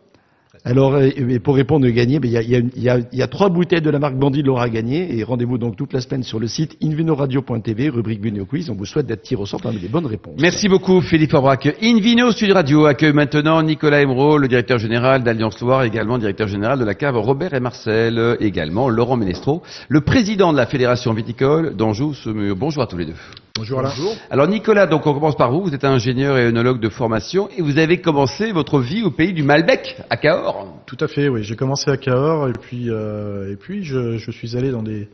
Alors, 0.65 0.95
euh, 0.95 1.09
et 1.17 1.39
pour 1.39 1.57
répondre 1.57 1.87
gagner, 1.89 2.19
il 2.23 2.31
y, 2.31 2.89
a, 2.89 2.99
y 3.13 3.23
a 3.23 3.27
trois 3.27 3.49
bouteilles 3.49 3.81
de 3.81 3.91
la 3.91 3.99
marque 3.99 4.17
Bandit 4.17 4.43
de 4.43 4.47
Laura 4.47 4.65
à 4.65 4.69
gagner. 4.69 5.17
Et 5.17 5.23
rendez-vous 5.23 5.59
donc 5.59 5.77
toute 5.77 5.93
la 5.93 6.01
semaine 6.01 6.23
sur 6.23 6.39
le 6.39 6.47
site 6.47 6.77
invinoradio.tv, 6.83 7.89
rubrique 7.89 8.21
Bunny 8.21 8.45
Quiz. 8.47 8.71
On 8.71 8.75
vous 8.75 8.87
souhaite 8.87 9.07
d'être 9.07 9.23
tiré 9.23 9.43
au 9.43 9.47
sort 9.47 9.61
parmi 9.61 9.79
les 9.79 9.89
bonnes 9.89 10.07
réponses. 10.07 10.37
Merci 10.41 10.69
beaucoup 10.69 11.01
Philippe 11.01 11.35
Aubrac. 11.35 11.69
Invino 11.83 12.31
Studio 12.33 12.55
Radio 12.55 12.87
accueille 12.87 13.13
maintenant 13.13 13.63
Nicolas 13.63 14.03
Emeraude, 14.03 14.43
le 14.43 14.49
directeur 14.49 14.79
général 14.79 15.23
d'Alliance 15.23 15.61
Loire, 15.61 15.85
également 15.85 16.19
directeur 16.19 16.49
général 16.49 16.79
de 16.79 16.85
la 16.85 16.95
cave 16.95 17.17
Robert 17.17 17.55
et 17.55 17.61
Marcel, 17.61 18.37
également 18.41 18.89
Laurent 18.89 19.17
Ménestro, 19.17 19.63
le 19.89 20.01
président 20.01 20.53
de 20.53 20.57
la 20.57 20.67
Fédération 20.67 21.13
viticole 21.13 21.77
d'Anjou-Saumur. 21.77 22.57
Bonjour 22.57 22.83
à 22.83 22.87
tous 22.87 22.99
les 22.99 23.07
deux. 23.07 23.15
Bonjour 23.57 23.79
Alain. 23.79 23.91
Alors 24.31 24.49
Nicolas, 24.49 24.87
donc 24.87 25.07
on 25.07 25.15
commence 25.15 25.37
par 25.37 25.51
vous, 25.51 25.63
vous 25.63 25.75
êtes 25.75 25.85
ingénieur 25.85 26.37
et 26.37 26.45
œnologue 26.47 26.79
de 26.79 26.91
formation 26.91 27.49
et 27.57 27.63
vous 27.63 27.79
avez 27.79 28.03
commencé 28.03 28.53
votre 28.53 28.81
vie 28.81 29.03
au 29.03 29.11
pays 29.11 29.33
du 29.33 29.43
Malbec, 29.43 29.97
à 30.11 30.19
Cahors. 30.19 30.83
Tout 30.85 30.99
à 31.01 31.09
fait, 31.09 31.29
oui. 31.29 31.43
J'ai 31.43 31.57
commencé 31.57 31.91
à 31.91 31.97
Cahors 31.97 32.49
et 32.49 32.53
puis, 32.53 32.91
euh, 32.91 33.51
et 33.51 33.57
puis 33.57 33.83
je, 33.83 34.19
je 34.19 34.31
suis 34.31 34.57
allé 34.59 34.71
dans 34.71 34.83
des, 34.83 35.09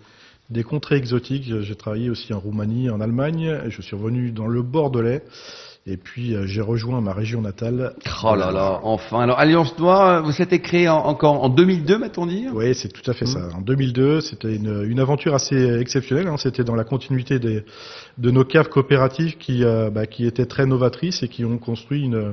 des 0.51 0.65
contrées 0.65 0.97
exotiques. 0.97 1.53
J'ai 1.61 1.75
travaillé 1.77 2.11
aussi 2.11 2.35
en 2.35 2.41
Roumanie, 2.41 2.91
en 2.91 3.01
Allemagne. 3.01 3.61
Et 3.65 3.71
je 3.71 3.81
suis 3.81 3.95
revenu 3.95 4.33
dans 4.33 4.49
le 4.49 4.63
Bordelais. 4.63 5.23
Et 5.85 5.97
puis 5.97 6.35
euh, 6.37 6.47
j'ai 6.47 6.61
rejoint 6.61 7.01
ma 7.01 7.13
région 7.13 7.41
natale. 7.41 7.95
Oh 8.23 8.37
là 8.37 8.53
là, 8.53 8.79
enfin. 8.85 9.19
Alors 9.21 9.41
Alliance 9.41 9.77
Noire, 9.79 10.23
vous 10.23 10.41
êtes 10.41 10.57
créé 10.63 10.89
en, 10.89 10.99
encore 10.99 11.43
en 11.43 11.49
2002, 11.49 11.99
m'a-t-on 11.99 12.27
dit? 12.27 12.47
Oui, 12.55 12.73
c'est 12.75 12.89
tout 12.89 13.09
à 13.11 13.15
fait 13.15 13.27
ça. 13.27 13.49
En 13.57 13.61
2002, 13.61 14.21
c'était 14.21 14.55
une, 14.55 14.85
une 14.89 15.01
aventure 15.01 15.35
assez 15.35 15.79
exceptionnelle. 15.81 16.29
hein. 16.29 16.37
C'était 16.37 16.63
dans 16.63 16.77
la 16.77 16.85
continuité 16.85 17.41
des, 17.41 17.65
de 18.19 18.31
nos 18.31 18.45
caves 18.45 18.69
coopératives 18.69 19.39
qui, 19.39 19.65
euh, 19.65 19.91
bah, 19.91 20.07
qui 20.07 20.25
étaient 20.25 20.47
très 20.47 20.67
novatrices 20.67 21.25
et 21.25 21.29
qui 21.29 21.45
ont 21.45 21.59
construit 21.59 22.05
une, 22.05 22.33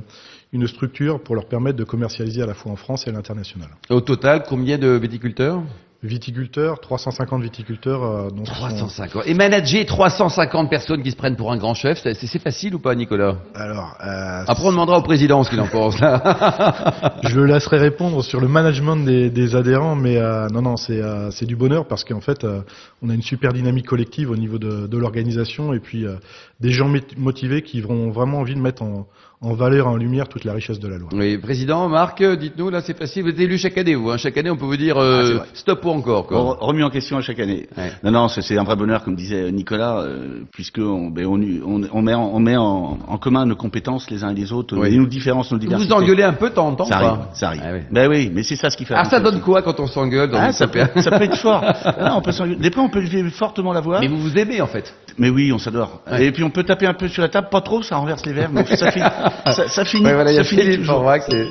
une 0.52 0.68
structure 0.68 1.20
pour 1.20 1.34
leur 1.34 1.46
permettre 1.46 1.76
de 1.76 1.84
commercialiser 1.84 2.42
à 2.42 2.46
la 2.46 2.54
fois 2.54 2.70
en 2.70 2.76
France 2.76 3.06
et 3.08 3.10
à 3.10 3.12
l'international. 3.12 3.68
Au 3.88 4.00
total, 4.00 4.44
combien 4.48 4.78
de 4.78 4.90
viticulteurs? 4.90 5.60
Viticulteurs, 6.02 6.80
350 6.80 7.42
viticulteurs. 7.42 8.02
euh, 8.02 8.30
donc, 8.30 8.46
sont- 8.46 8.54
350. 8.54 9.22
Et 9.26 9.34
manager 9.34 9.84
350 9.84 10.70
personnes 10.70 11.02
qui 11.02 11.10
se 11.10 11.16
prennent 11.16 11.36
pour 11.36 11.52
un 11.52 11.56
grand 11.58 11.74
chef, 11.74 11.98
c'est 12.02 12.38
facile 12.38 12.74
ou 12.74 12.78
pas, 12.78 12.94
Nicolas? 12.94 13.36
Alors, 13.54 13.96
euh, 14.04 14.44
Après, 14.46 14.64
on 14.66 14.70
demandera 14.72 14.98
au 14.98 15.02
président 15.02 15.42
ce 15.44 15.50
qu'il 15.50 15.60
en 15.60 15.66
pense. 15.66 16.00
Là. 16.00 17.14
je 17.22 17.38
le 17.38 17.46
laisserai 17.46 17.78
répondre 17.78 18.22
sur 18.24 18.40
le 18.40 18.48
management 18.48 18.96
des, 18.96 19.30
des 19.30 19.54
adhérents, 19.56 19.94
mais 19.94 20.16
euh, 20.16 20.48
non, 20.48 20.62
non, 20.62 20.76
c'est 20.76 21.02
euh, 21.02 21.30
c'est 21.30 21.46
du 21.46 21.56
bonheur 21.56 21.86
parce 21.86 22.04
qu'en 22.04 22.20
fait, 22.20 22.44
euh, 22.44 22.60
on 23.02 23.10
a 23.10 23.14
une 23.14 23.22
super 23.22 23.52
dynamique 23.52 23.86
collective 23.86 24.30
au 24.30 24.36
niveau 24.36 24.58
de, 24.58 24.86
de 24.86 24.98
l'organisation 24.98 25.72
et 25.74 25.80
puis 25.80 26.06
euh, 26.06 26.14
des 26.60 26.70
gens 26.72 26.90
motivés 27.18 27.62
qui 27.62 27.82
auront 27.84 28.10
vraiment 28.10 28.38
envie 28.38 28.54
de 28.54 28.60
mettre 28.60 28.82
en, 28.82 29.06
en 29.42 29.54
valeur, 29.54 29.86
en 29.86 29.96
lumière 29.96 30.28
toute 30.28 30.44
la 30.44 30.52
richesse 30.52 30.78
de 30.80 30.86
la 30.86 30.98
loi. 30.98 31.08
Oui, 31.14 31.38
président, 31.38 31.88
Marc, 31.88 32.22
dites-nous, 32.22 32.68
là, 32.68 32.82
c'est 32.82 32.96
facile. 32.98 33.22
Vous 33.22 33.30
êtes 33.30 33.40
élu 33.40 33.56
chaque 33.56 33.78
année, 33.78 33.94
vous. 33.94 34.10
hein. 34.10 34.18
Chaque 34.18 34.36
année, 34.36 34.50
on 34.50 34.56
peut 34.56 34.66
vous 34.66 34.76
dire 34.76 34.98
euh, 34.98 35.38
Ah, 35.40 35.46
stop 35.54 35.82
ou 35.86 35.88
encore. 35.88 36.26
Quoi. 36.26 36.36
Re- 36.38 36.58
remis 36.58 36.82
en 36.82 36.90
question 36.90 37.16
à 37.16 37.22
chaque 37.22 37.38
année. 37.40 37.66
Ouais. 37.74 37.90
Non, 38.04 38.10
non, 38.10 38.28
c'est 38.28 38.58
un 38.58 38.64
vrai 38.64 38.76
bonheur, 38.76 39.02
comme 39.02 39.16
disait 39.16 39.50
Nicolas, 39.50 40.00
euh, 40.00 40.40
puisque 40.52 40.76
on, 40.78 41.08
ben, 41.08 41.24
on, 41.24 41.40
on, 41.64 41.80
on 41.90 42.02
met, 42.02 42.12
en, 42.12 42.30
on 42.34 42.38
met 42.38 42.56
en, 42.58 42.98
en 43.08 43.16
commun 43.16 43.46
nos 43.46 43.56
compétences 43.56 44.10
les 44.10 44.24
uns 44.24 44.30
et 44.30 44.34
les 44.34 44.52
autres, 44.52 44.76
Oui. 44.76 44.94
et 44.94 44.98
nos 44.98 45.06
différences, 45.06 45.50
nos 45.52 45.58
diversités. 45.58 45.90
vous 45.94 45.98
engueulez 45.98 46.22
un 46.22 46.34
peu 46.34 46.50
de 46.50 46.54
temps 46.56 46.66
en 46.68 46.74
temps 46.74 46.84
Ça 46.84 46.96
arrive, 46.98 47.20
ça 47.32 47.46
arrive. 47.48 47.62
Ah, 47.64 47.70
oui. 47.72 47.80
Ben 47.90 48.10
oui, 48.10 48.30
mais 48.34 48.42
c'est 48.42 48.56
ça 48.56 48.68
ce 48.68 48.76
qui 48.76 48.84
fait. 48.84 48.92
Ah, 48.94 49.06
ça 49.06 49.20
donne 49.20 49.36
aussi. 49.36 49.44
quoi 49.44 49.62
quand 49.62 49.80
on 49.80 49.86
s'engueule 49.86 50.30
dans 50.30 50.38
Ah, 50.38 50.52
ça, 50.52 50.68
peut, 50.68 50.80
coopéra- 50.80 51.00
ça 51.02 51.10
peut 51.18 51.24
être 51.24 51.36
fort. 51.38 51.62
Ah, 51.64 52.14
on 52.14 52.20
peut 52.20 52.32
s'engueuler. 52.32 52.56
Des 52.56 52.70
fois, 52.70 52.82
on 52.82 52.90
peut 52.90 53.00
lever 53.00 53.22
fortement 53.30 53.72
la 53.72 53.80
voix. 53.80 54.00
Mais 54.00 54.08
vous 54.08 54.18
vous 54.20 54.36
aimez, 54.36 54.60
en 54.60 54.66
fait. 54.66 54.94
Mais 55.16 55.30
oui, 55.30 55.50
on 55.50 55.58
s'adore. 55.58 56.02
Ouais. 56.10 56.26
Et 56.26 56.32
puis 56.32 56.44
on 56.44 56.50
peut 56.50 56.62
taper 56.62 56.86
un 56.86 56.94
peu 56.94 57.08
sur 57.08 57.22
la 57.22 57.28
table, 57.28 57.48
pas 57.50 57.60
trop, 57.62 57.82
ça 57.82 57.96
renverse 57.96 58.24
les 58.26 58.32
verres, 58.34 58.50
mais 58.52 58.64
ça, 58.76 58.90
finit, 58.90 59.04
ça, 59.52 59.68
ça 59.68 59.84
finit, 59.84 60.04
Ouais, 60.06 60.14
voilà, 60.14 60.32
ça 60.32 60.42
toujours. 60.44 60.84
Morvac, 60.96 61.24
c'est- 61.28 61.48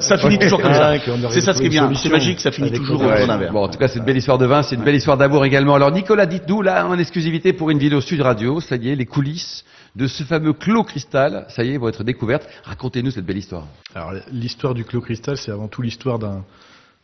Ça 0.00 0.18
finit 0.18 0.38
toujours 0.38 0.60
comme 0.60 0.74
ça. 0.74 0.94
C'est 1.30 1.40
ça 1.40 1.54
ce 1.54 1.60
qui 1.60 1.66
est 1.66 1.70
bien. 1.70 1.92
C'est 1.94 2.08
magique, 2.08 2.40
ça 2.40 2.50
finit 2.50 2.70
toujours 2.72 3.02
Ouais. 3.02 3.26
d'un 3.26 3.36
verre. 3.36 3.52
Bon, 3.52 3.64
en 3.64 3.68
tout 3.68 3.78
cas, 3.78 3.88
c'est 3.88 3.98
une 3.98 4.04
belle 4.04 4.16
histoire 4.16 4.38
de 4.38 4.46
vin, 4.46 4.62
c'est 4.62 4.74
une 4.76 4.82
belle 4.84 4.94
histoire 4.94 5.16
d'amour 5.16 5.44
également. 5.44 5.74
Alors, 5.74 5.90
Nicolas, 5.92 6.26
dites-nous, 6.26 6.62
là, 6.62 6.86
en 6.86 6.98
exclusivité 6.98 7.52
pour 7.52 7.70
une 7.70 7.78
vidéo 7.78 8.00
Sud 8.00 8.20
Radio, 8.20 8.60
ça 8.60 8.76
y 8.76 8.90
est, 8.90 8.96
les 8.96 9.06
coulisses 9.06 9.64
de 9.96 10.06
ce 10.06 10.22
fameux 10.22 10.52
Clos 10.52 10.84
Cristal, 10.84 11.46
ça 11.48 11.64
y 11.64 11.74
est, 11.74 11.76
vont 11.78 11.88
être 11.88 12.04
découvertes. 12.04 12.46
Racontez-nous 12.64 13.10
cette 13.10 13.26
belle 13.26 13.38
histoire. 13.38 13.64
Alors 13.94 14.12
l'histoire 14.32 14.72
du 14.74 14.84
Clos 14.84 15.00
Cristal, 15.00 15.36
c'est 15.36 15.50
avant 15.50 15.68
tout 15.68 15.82
l'histoire 15.82 16.18
d'un 16.18 16.44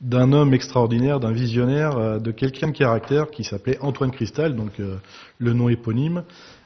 d'un 0.03 0.33
homme 0.35 0.53
extraordinaire, 0.53 1.21
d'un 1.21 1.33
visionnaire, 1.33 1.97
euh, 1.97 2.19
de 2.19 2.31
quelqu'un 2.31 2.67
de 2.69 2.77
caractère 2.77 3.31
qui 3.31 3.45
s'appelait 3.45 3.79
Antoine 3.81 4.11
Cristal, 4.11 4.55
donc 4.55 4.73
euh, 4.79 4.97
le 5.39 5.55
nom 5.55 5.71
éponyme, 5.71 6.23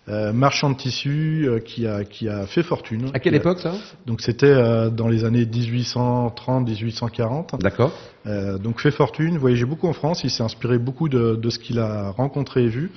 euh, 0.09 0.33
marchand 0.33 0.71
de 0.71 0.77
tissus 0.77 1.47
euh, 1.47 1.59
qui 1.61 1.87
a 1.87 2.05
qui 2.05 2.29
a 2.29 2.47
fait 2.47 2.63
fortune. 2.63 3.11
À 3.15 3.19
quelle 3.19 3.35
époque, 3.35 3.59
ça? 3.61 3.75
Donc 4.07 4.21
c'était 4.23 4.47
euh, 4.47 4.89
dans 4.91 5.09
les 5.09 5.25
années 5.25 5.45
1830-1840. 5.45 7.61
D'accord. 7.61 7.93
Euh, 8.27 8.59
donc 8.59 8.81
fait 8.81 8.91
fortune, 8.91 9.39
voyageait 9.39 9.67
beaucoup 9.67 9.87
en 9.89 9.93
France, 9.93 10.25
il 10.25 10.31
s'est 10.31 10.43
inspiré 10.43 10.79
beaucoup 10.79 11.09
de, 11.09 11.37
de 11.37 11.51
ce 11.51 11.59
qu'il 11.59 11.79
a 11.79 12.11
rencontré 12.11 12.65
et 12.65 12.69
vu. 12.69 12.91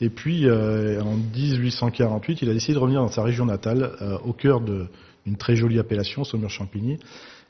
Et 0.00 0.10
puis 0.10 0.46
euh, 0.46 1.00
en 1.02 1.16
1848, 1.16 2.42
il 2.42 2.50
a 2.50 2.52
décidé 2.52 2.74
de 2.74 2.78
revenir 2.78 3.00
dans 3.00 3.10
sa 3.10 3.22
région 3.22 3.44
natale, 3.44 3.92
euh, 4.00 4.16
au 4.24 4.32
cœur 4.32 4.60
d'une 4.60 5.36
très 5.38 5.56
jolie 5.56 5.78
appellation, 5.78 6.24
Saumur-Champigny, 6.24 6.98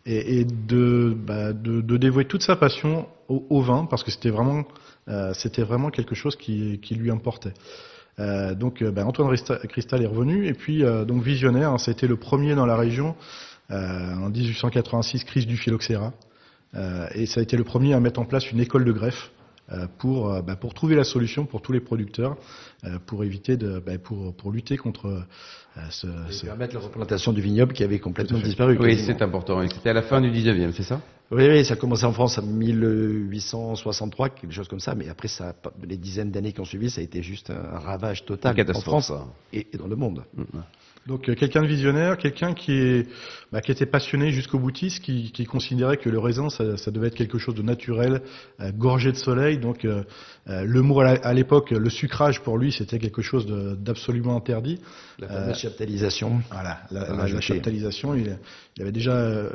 et, 0.07 0.41
et 0.41 0.45
de, 0.45 1.15
bah, 1.27 1.53
de, 1.53 1.81
de 1.83 1.97
dévouer 1.97 2.25
toute 2.25 2.43
sa 2.43 2.57
passion 2.57 3.07
au, 3.29 3.45
au 3.51 3.61
vin, 3.61 3.85
parce 3.85 4.03
que 4.03 4.11
c'était 4.11 4.31
vraiment, 4.31 4.65
euh, 5.09 5.33
c'était 5.35 5.63
vraiment 5.63 5.91
quelque 5.91 6.15
chose 6.15 6.37
qui, 6.37 6.81
qui 6.81 6.95
lui 6.95 7.11
importait. 7.11 7.53
Euh, 8.21 8.55
donc 8.55 8.83
euh, 8.83 8.91
bah, 8.91 9.07
Antoine 9.07 9.29
Rista- 9.29 9.65
Cristal 9.69 10.03
est 10.03 10.07
revenu, 10.07 10.47
et 10.47 10.55
puis 10.55 10.85
euh, 10.85 11.05
donc 11.05 11.23
visionnaire, 11.23 11.71
hein, 11.73 11.79
ça 11.79 11.91
a 11.91 11.93
été 11.93 12.07
le 12.09 12.17
premier 12.17 12.55
dans 12.55 12.67
la 12.67 12.77
région 12.77 13.15
euh, 13.71 14.15
en 14.15 14.31
1886, 14.31 15.25
crise 15.25 15.47
du 15.47 15.57
phylloxéra. 15.57 16.13
Euh, 16.75 17.07
et 17.15 17.27
ça 17.27 17.41
a 17.41 17.43
été 17.43 17.57
le 17.57 17.65
premier 17.65 17.95
à 17.95 18.01
mettre 18.01 18.21
en 18.21 18.25
place 18.25 18.51
une 18.51 18.61
école 18.61 18.85
de 18.85 18.93
greffe 18.93 19.31
euh, 19.73 19.87
pour, 19.99 20.33
euh, 20.33 20.43
bah, 20.43 20.57
pour 20.57 20.75
trouver 20.75 20.97
la 20.97 21.05
solution 21.05 21.47
pour 21.47 21.63
tous 21.63 21.73
les 21.73 21.81
producteurs, 21.81 22.37
euh, 22.85 22.99
pour 23.07 23.25
éviter 23.25 23.57
de, 23.57 23.79
bah, 23.85 23.93
pour, 24.03 24.35
pour 24.35 24.51
lutter 24.53 24.77
contre 24.77 25.07
euh, 25.07 25.21
ce, 25.91 26.07
ce- 26.31 26.47
permettre 26.47 26.75
la 26.75 26.81
replantation 26.81 27.33
du 27.33 27.41
vignoble 27.41 27.73
qui 27.73 27.85
avait 27.85 27.99
complètement 28.01 28.39
disparu. 28.39 28.77
Oui, 28.81 28.99
c'est 28.99 29.23
important. 29.23 29.63
Et 29.63 29.69
C'était 29.69 29.91
à 29.91 29.95
la 29.95 30.03
fin 30.03 30.21
du 30.21 30.31
19e, 30.31 30.73
c'est 30.73 30.83
ça? 30.83 31.01
Oui, 31.31 31.47
oui, 31.47 31.65
ça 31.65 31.75
a 31.75 31.77
commencé 31.77 32.05
en 32.05 32.13
France 32.13 32.39
en 32.39 32.43
1863, 32.43 34.31
quelque 34.31 34.53
chose 34.53 34.67
comme 34.69 34.81
ça, 34.81 34.95
mais 34.95 35.09
après, 35.11 35.29
ça, 35.29 35.55
les 35.87 35.99
dizaines 35.99 36.31
d'années 36.31 36.53
qui 36.53 36.61
ont 36.61 36.65
suivi, 36.65 36.89
ça 36.89 37.01
a 37.03 37.05
été 37.05 37.23
juste 37.23 37.51
un, 37.51 37.79
ravage 37.79 38.25
total 38.25 38.53
en 38.53 38.57
catastrophe, 38.57 38.85
France 38.85 39.07
ça. 39.09 39.27
et, 39.53 39.67
et 39.73 39.77
dans 39.77 39.89
le 39.89 39.97
monde. 39.97 40.25
Donc 41.07 41.29
euh, 41.29 41.35
quelqu'un 41.35 41.63
de 41.63 41.67
visionnaire, 41.67 42.17
quelqu'un 42.19 42.53
qui, 42.55 42.73
est, 42.73 43.09
bah, 43.53 43.61
qui 43.63 43.71
était 43.73 43.87
passionné 43.87 44.31
jusqu'au 44.31 44.59
boutiste, 44.59 45.03
qui, 45.03 45.31
qui 45.33 45.45
considérait 45.47 45.97
que 45.97 46.11
le 46.11 46.19
raisin, 46.19 46.51
ça, 46.51 46.77
ça 46.77 46.91
devait 46.91 47.07
être 47.09 47.15
quelque 47.15 47.39
chose 47.39 47.55
de 47.55 47.63
naturel, 47.63 48.21
euh, 48.61 48.73
gorgé 48.73 49.11
de 49.13 49.17
soleil. 49.17 49.59
Donc 49.59 49.85
euh, 49.87 50.03
euh, 50.49 50.65
le 50.65 50.83
mot 50.83 51.01
à 51.01 51.33
l'époque, 51.35 51.71
le 51.71 51.89
sucrage 51.91 52.43
pour 52.43 52.59
lui, 52.59 52.73
c'était 52.73 52.99
quelque 52.99 53.23
chose 53.23 53.47
d'absolument 53.79 54.37
interdit. 54.37 54.81
La 55.19 55.55
chaptalisation. 55.55 56.43
Voilà, 56.51 56.81
la, 56.91 57.01
à 57.01 57.05
la- 57.05 57.11
la 57.15 57.23
rajouter. 57.23 57.43
chaptalisation, 57.43 58.15
il, 58.15 58.39
il 58.77 58.83
avait 58.83 58.93
déjà 58.93 59.13
euh, 59.13 59.51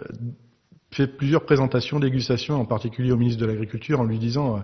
fait 0.93 1.07
plusieurs 1.07 1.43
présentations, 1.45 1.99
dégustations, 1.99 2.59
en 2.59 2.65
particulier 2.65 3.11
au 3.11 3.17
ministre 3.17 3.41
de 3.41 3.45
l'Agriculture, 3.45 3.99
en 3.99 4.03
lui 4.05 4.17
disant 4.19 4.57
euh, 4.57 4.59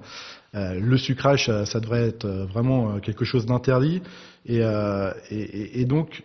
euh, 0.55 0.79
le 0.79 0.97
sucrage, 0.97 1.45
ça, 1.45 1.65
ça 1.65 1.79
devrait 1.79 2.07
être 2.07 2.25
euh, 2.25 2.45
vraiment 2.45 2.95
euh, 2.95 2.99
quelque 2.99 3.25
chose 3.25 3.45
d'interdit. 3.45 4.01
Et, 4.45 4.59
euh, 4.61 5.11
et, 5.29 5.81
et- 5.81 5.85
donc, 5.85 6.23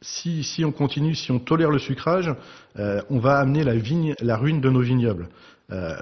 si, 0.00 0.42
si 0.44 0.64
on 0.64 0.72
continue, 0.72 1.14
si 1.14 1.30
on 1.32 1.38
tolère 1.38 1.70
le 1.70 1.78
sucrage, 1.78 2.32
euh, 2.78 3.00
on 3.08 3.18
va 3.18 3.38
amener 3.38 3.64
la, 3.64 3.74
vigne, 3.74 4.14
la 4.20 4.36
ruine 4.36 4.60
de 4.60 4.70
nos 4.70 4.80
vignobles. 4.80 5.28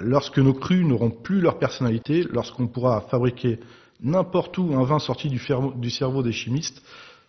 Lorsque 0.01 0.39
nos 0.39 0.53
crus 0.55 0.85
n'auront 0.85 1.11
plus 1.11 1.41
leur 1.41 1.59
personnalité, 1.61 2.27
lorsqu'on 2.31 2.67
pourra 2.67 3.01
fabriquer 3.03 3.61
n'importe 4.03 4.59
où 4.59 4.75
un 4.75 4.85
vin 4.85 4.99
sorti 4.99 5.29
du 5.29 5.39
cerveau 5.39 6.23
des 6.23 6.33
chimistes, 6.33 6.83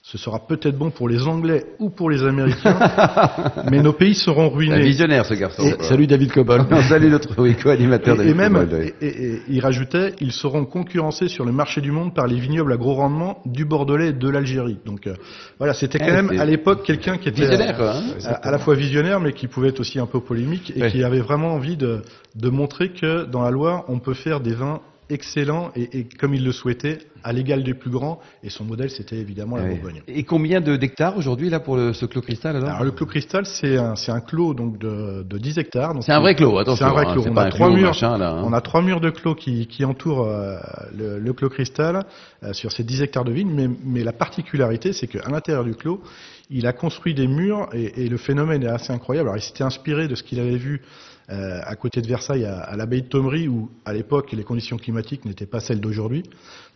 ce 0.06 0.18
sera 0.18 0.38
peut-être 0.46 0.78
bon 0.78 0.92
pour 0.92 1.08
les 1.08 1.26
Anglais 1.30 1.64
ou 1.80 1.90
pour 1.90 2.10
les 2.10 2.26
Américains, 2.26 2.78
mais 3.72 3.82
nos 3.82 3.94
pays 3.94 4.14
seront 4.14 4.48
Un 4.52 4.56
ruinés. 4.56 4.82
visionnaire, 4.82 5.26
ce 5.26 5.34
garçon. 5.34 5.64
Et 5.64 5.82
salut 5.82 6.08
David 6.08 6.30
Cobol. 6.34 6.66
On 6.72 6.82
salue 6.82 7.10
notre 7.10 7.42
oui, 7.42 7.56
co-animateur 7.56 8.20
Et, 8.20 8.26
de 8.26 8.30
et 8.30 8.34
même, 8.34 8.54
Football, 8.58 8.80
oui. 8.84 8.92
et, 9.00 9.08
et- 9.08 9.34
et 9.36 9.42
il 9.48 9.62
rajoutait, 9.62 10.12
ils 10.20 10.34
seront 10.34 10.66
concurrencés 10.66 11.30
sur 11.30 11.46
le 11.46 11.54
marché 11.54 11.80
du 11.80 11.92
monde 11.92 12.14
par 12.14 12.28
les 12.28 12.38
vignobles 12.38 12.74
à 12.74 12.78
gros 12.78 12.96
rendement 12.96 13.38
du 13.46 13.64
Bordelais 13.64 14.10
et 14.10 14.14
de 14.14 14.28
l'Algérie. 14.28 14.78
Donc 14.86 15.08
euh, 15.08 15.14
voilà, 15.58 15.74
c'était 15.74 16.00
quand 16.00 16.06
Eh, 16.10 16.12
même 16.12 16.30
c'est- 16.34 16.40
à 16.40 16.44
l'époque 16.46 16.84
quelqu'un 16.84 17.18
qui 17.18 17.30
était 17.30 17.44
Visionnaire, 17.44 17.82
hein 17.82 18.02
à, 18.26 18.34
à 18.50 18.52
la 18.52 18.58
fois 18.60 18.76
visionnaire, 18.76 19.22
mais 19.22 19.32
qui 19.32 19.48
pouvait 19.48 19.70
être 19.70 19.80
aussi 19.80 20.00
un 20.00 20.06
peu 20.06 20.20
polémique 20.20 20.74
et 20.76 20.86
qui 20.90 21.02
avait 21.02 21.22
vraiment 21.22 21.54
envie 21.54 21.78
de, 21.78 22.02
de 22.36 22.50
montrer 22.50 22.90
que 22.90 23.24
dans 23.24 23.42
la 23.42 23.52
Loire, 23.52 23.86
on 23.88 24.00
peut 24.00 24.14
faire 24.16 24.42
des 24.42 24.54
vins 24.54 24.82
excellents 25.10 25.72
et, 25.76 26.00
et 26.00 26.04
comme 26.20 26.34
il 26.34 26.44
le 26.44 26.52
souhaitait, 26.52 27.00
à 27.24 27.32
l'égal 27.32 27.64
des 27.64 27.74
plus 27.74 27.90
grands. 27.90 28.20
Et 28.44 28.50
son 28.50 28.66
modèle, 28.66 28.90
c'était 28.90 29.16
évidemment 29.18 29.56
la 29.58 29.64
Ouais. 29.64 29.76
Bourgogne. 29.76 30.02
Et 30.08 30.24
combien 30.24 30.60
de 30.62 30.76
d'hectares 30.76 31.18
aujourd'hui 31.18 31.50
là 31.50 31.60
pour 31.60 31.78
le, 31.78 31.94
ce 31.94 32.06
clos 32.06 32.22
cristal 32.22 32.56
alors, 32.58 32.70
Alors 32.70 32.84
le 32.84 32.92
clos 32.92 33.06
cristal, 33.06 33.46
c'est 33.46 33.78
un, 33.78 33.94
un 34.08 34.20
clos 34.20 34.54
donc 34.54 34.78
de, 34.78 35.24
de 35.24 35.38
10 35.38 35.58
hectares. 35.58 35.94
C'est 36.02 36.12
un 36.12 36.20
vrai 36.20 36.36
clos, 36.36 36.58
attention. 36.58 36.86
C'est 36.86 36.92
un 36.92 36.94
vrai 36.94 37.06
hein, 37.08 37.14
clos. 37.14 37.26
On 37.30 37.38
a 37.38 37.50
trois 37.50 37.70
murs. 37.70 37.88
machin, 37.88 38.18
là, 38.18 38.32
hein. 38.32 38.44
On 38.46 38.54
a 38.54 38.62
trois 38.62 38.82
murs 38.82 39.00
de 39.00 39.10
clos 39.10 39.36
qui, 39.36 39.68
qui 39.68 39.86
entourent 39.86 40.28
euh, 40.28 40.58
le, 40.96 41.20
le 41.20 41.34
clos 41.34 41.50
cristal 41.50 42.06
euh, 42.44 42.54
sur 42.54 42.72
ces 42.72 42.84
10 42.84 43.02
hectares 43.04 43.24
de 43.24 43.32
vigne, 43.32 43.52
mais, 43.54 43.70
mais 43.86 44.04
la 44.04 44.14
particularité, 44.14 44.92
c'est 44.94 45.08
qu'à 45.08 45.30
l'intérieur 45.30 45.64
du 45.64 45.76
clos, 45.76 46.02
il 46.50 46.68
a 46.68 46.74
construit 46.74 47.14
des 47.14 47.28
murs 47.28 47.70
et, 47.74 48.04
et 48.06 48.10
le 48.10 48.18
phénomène 48.18 48.64
est 48.64 48.68
assez 48.68 48.92
incroyable. 48.92 49.30
Alors 49.30 49.38
il 49.38 49.42
s'était 49.44 49.64
inspiré 49.64 50.08
de 50.08 50.16
ce 50.16 50.24
qu'il 50.24 50.40
avait 50.40 50.58
vu 50.58 50.82
euh, 51.30 51.60
à 51.64 51.76
côté 51.76 52.02
de 52.02 52.08
Versailles, 52.08 52.46
à, 52.46 52.60
à 52.60 52.76
l'abbaye 52.76 53.02
de 53.04 53.08
Thomery, 53.08 53.48
où 53.48 53.70
à 53.86 53.94
l'époque 53.94 54.32
les 54.34 54.44
conditions 54.44 54.78
climatiques 54.78 55.26
n'étaient 55.26 55.46
pas 55.46 55.60
celles 55.60 55.80
d'aujourd'hui. 55.80 56.24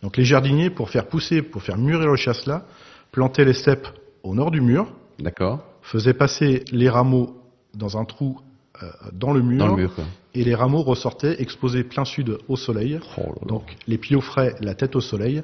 Donc 0.02 0.16
les 0.16 0.24
jardiniers, 0.24 0.70
pour 0.70 0.90
faire 0.90 1.06
pousser, 1.06 1.42
pour 1.42 1.62
faire 1.62 1.76
mûrir 1.78 2.08
le 2.08 2.16
chasselas, 2.16 2.62
plantaient 3.12 3.44
les 3.44 3.52
steppes 3.54 3.88
au 4.22 4.34
nord 4.34 4.50
du 4.50 4.60
mur, 4.60 4.92
D'accord. 5.18 5.60
faisaient 5.82 6.14
passer 6.14 6.64
les 6.72 6.88
rameaux 6.88 7.36
dans 7.74 7.96
un 7.98 8.04
trou 8.04 8.40
euh, 8.82 8.86
dans 9.12 9.32
le 9.32 9.42
mur, 9.42 9.58
Dans 9.58 9.74
le 9.74 9.82
mur 9.82 9.94
quoi. 9.94 10.04
et 10.34 10.44
les 10.44 10.54
rameaux 10.54 10.82
ressortaient 10.82 11.40
exposés 11.42 11.84
plein 11.84 12.04
sud 12.04 12.38
au 12.48 12.56
soleil. 12.56 12.98
Oh 13.16 13.20
là 13.20 13.26
là. 13.26 13.46
Donc 13.46 13.64
les 13.86 13.98
pieds 13.98 14.16
au 14.16 14.20
frais, 14.20 14.54
la 14.60 14.74
tête 14.74 14.94
au 14.96 15.00
soleil. 15.00 15.42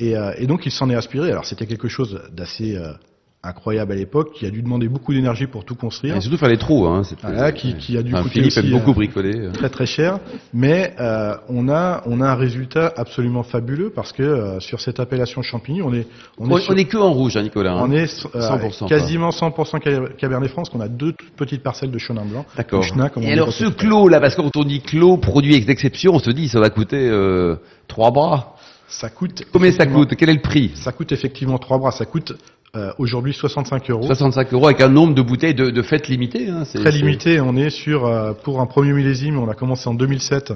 Et, 0.00 0.16
euh, 0.16 0.32
et 0.38 0.46
donc 0.46 0.64
il 0.64 0.70
s'en 0.70 0.88
est 0.88 0.94
inspiré. 0.94 1.30
Alors 1.30 1.44
c'était 1.44 1.66
quelque 1.66 1.88
chose 1.88 2.22
d'assez 2.32 2.76
euh, 2.76 2.92
incroyable 3.42 3.92
à 3.92 3.94
l'époque, 3.94 4.32
qui 4.34 4.46
a 4.46 4.50
dû 4.50 4.62
demander 4.62 4.88
beaucoup 4.88 5.12
d'énergie 5.14 5.46
pour 5.46 5.64
tout 5.64 5.76
construire. 5.76 6.16
Et 6.16 6.20
surtout 6.20 6.36
faire 6.38 6.48
les 6.48 6.56
trous. 6.58 6.86
Hein, 6.86 7.04
c'est- 7.04 7.20
Voilà, 7.22 7.52
qui, 7.52 7.74
qui 7.76 7.96
a 7.96 8.02
dû 8.02 8.12
Enfin, 8.12 8.24
coûter 8.24 8.40
Philippe 8.40 8.48
aussi, 8.48 8.58
aime 8.58 8.70
beaucoup 8.72 8.90
euh, 8.90 8.94
bricoler. 8.94 9.36
euh. 9.38 9.50
très 9.52 9.68
très 9.70 9.86
cher, 9.86 10.18
mais 10.52 10.94
euh, 10.98 11.36
on 11.48 11.68
a 11.68 12.02
on 12.06 12.20
a 12.20 12.26
un 12.28 12.34
résultat 12.34 12.92
absolument 12.96 13.44
fabuleux 13.44 13.90
parce 13.90 14.12
que 14.12 14.22
euh, 14.24 14.60
sur 14.60 14.80
cette 14.80 14.98
appellation 14.98 15.42
Champigny, 15.42 15.82
on 15.82 15.94
est 15.94 16.06
on 16.38 16.50
On, 16.50 16.56
est, 16.58 16.60
sur- 16.62 16.74
on 16.74 16.76
est 16.76 16.84
que 16.86 16.96
en 16.96 17.12
rouge, 17.12 17.36
hein, 17.36 17.42
Nicolas. 17.42 17.74
hein. 17.74 17.82
on 17.86 17.92
est 17.92 18.26
euh, 18.34 18.40
100%, 18.40 18.78
quoi. 18.80 18.88
quasiment 18.88 19.30
100% 19.30 19.78
Cab- 19.80 20.16
Cabernet 20.16 20.50
France, 20.50 20.68
qu'on 20.68 20.80
a 20.80 20.88
deux 20.88 21.12
toutes 21.12 21.30
petites 21.36 21.62
parcelles 21.62 21.92
de 21.92 21.98
Chenin 21.98 22.24
Blanc. 22.24 22.44
D'accord. 22.56 22.84
Et 23.22 23.32
alors 23.32 23.52
ce 23.52 23.66
clos 23.66 24.08
là, 24.08 24.20
parce 24.20 24.34
que 24.34 24.42
quand 24.42 24.56
on 24.56 24.64
dit 24.64 24.80
clos, 24.80 25.16
produit 25.16 25.64
d'exception, 25.64 26.12
on 26.14 26.18
se 26.18 26.30
dit 26.30 26.48
ça 26.48 26.58
va 26.60 26.70
coûter 26.70 27.08
euh, 27.08 27.56
trois 27.86 28.10
bras. 28.10 28.56
ça 28.88 29.10
coûte 29.10 29.44
Combien 29.52 29.70
ça 29.72 29.86
coûte? 29.86 30.14
Quel 30.16 30.30
est 30.30 30.34
le 30.34 30.40
prix? 30.40 30.72
Ça 30.74 30.92
coûte 30.92 31.12
effectivement 31.12 31.58
trois 31.58 31.78
bras. 31.78 31.92
Ça 31.92 32.04
coûte 32.04 32.32
Euh, 32.76 32.90
Aujourd'hui 32.98 33.32
65 33.32 33.88
euros. 33.90 34.02
65 34.02 34.52
euros 34.52 34.66
avec 34.66 34.82
un 34.82 34.88
nombre 34.88 35.14
de 35.14 35.22
bouteilles 35.22 35.54
de, 35.54 35.70
de 35.70 35.82
fêtes 35.82 36.06
limité. 36.08 36.48
Hein, 36.50 36.64
Très 36.74 36.90
limité, 36.90 37.40
on 37.40 37.56
est 37.56 37.70
sur, 37.70 38.04
euh, 38.06 38.32
pour 38.34 38.60
un 38.60 38.66
premier 38.66 38.92
millésime, 38.92 39.38
on 39.38 39.48
a 39.48 39.54
commencé 39.54 39.88
en 39.88 39.94
2007, 39.94 40.52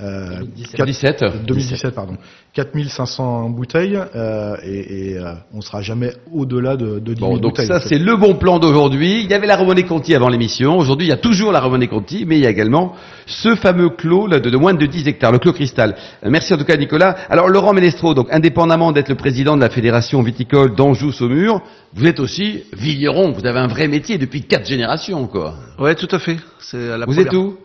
euh, 0.00 0.42
17. 0.54 1.24
2017, 1.44 1.92
pardon, 1.92 2.16
4500 2.54 3.50
bouteilles, 3.50 3.98
euh, 4.14 4.56
et, 4.62 5.10
et, 5.10 5.18
euh, 5.18 5.32
on 5.52 5.60
sera 5.60 5.82
jamais 5.82 6.12
au-delà 6.32 6.76
de, 6.76 7.00
de 7.00 7.14
10 7.14 7.18
000 7.20 7.30
Bon, 7.32 7.36
donc 7.38 7.52
bouteilles. 7.52 7.66
ça 7.66 7.78
en 7.78 7.80
fait. 7.80 7.88
c'est 7.88 7.98
le 7.98 8.14
bon 8.16 8.34
plan 8.36 8.60
d'aujourd'hui. 8.60 9.22
Il 9.24 9.30
y 9.30 9.34
avait 9.34 9.48
la 9.48 9.56
Remonée 9.56 9.82
Conti 9.82 10.14
avant 10.14 10.28
l'émission. 10.28 10.78
Aujourd'hui, 10.78 11.08
il 11.08 11.10
y 11.10 11.14
a 11.14 11.16
toujours 11.16 11.50
la 11.50 11.60
Remonée 11.60 11.88
Conti, 11.88 12.24
mais 12.26 12.36
il 12.38 12.42
y 12.42 12.46
a 12.46 12.50
également 12.50 12.94
ce 13.26 13.56
fameux 13.56 13.88
clos 13.90 14.28
là, 14.28 14.38
de, 14.38 14.50
de 14.50 14.56
moins 14.56 14.74
de 14.74 14.86
10 14.86 15.08
hectares, 15.08 15.32
le 15.32 15.38
clos 15.40 15.52
cristal. 15.52 15.96
Euh, 16.24 16.28
merci 16.30 16.54
en 16.54 16.58
tout 16.58 16.64
cas 16.64 16.76
Nicolas. 16.76 17.16
Alors 17.28 17.48
Laurent 17.48 17.72
Ménestro, 17.72 18.14
donc 18.14 18.28
indépendamment 18.30 18.92
d'être 18.92 19.08
le 19.08 19.16
président 19.16 19.56
de 19.56 19.62
la 19.62 19.70
Fédération 19.70 20.22
viticole 20.22 20.74
d'Anjou-Saumur, 20.76 21.55
vous 21.94 22.06
êtes 22.06 22.20
aussi 22.20 22.64
vigneron. 22.72 23.32
Vous 23.32 23.46
avez 23.46 23.58
un 23.58 23.66
vrai 23.68 23.88
métier 23.88 24.18
depuis 24.18 24.42
quatre 24.42 24.66
générations, 24.66 25.26
quoi. 25.26 25.54
Ouais, 25.78 25.94
tout 25.94 26.08
à 26.10 26.18
fait. 26.18 26.36
C'est 26.60 26.90
à 26.90 26.96
la 26.98 27.06
vous 27.06 27.12
première- 27.12 27.26
êtes 27.28 27.32
où 27.34 27.58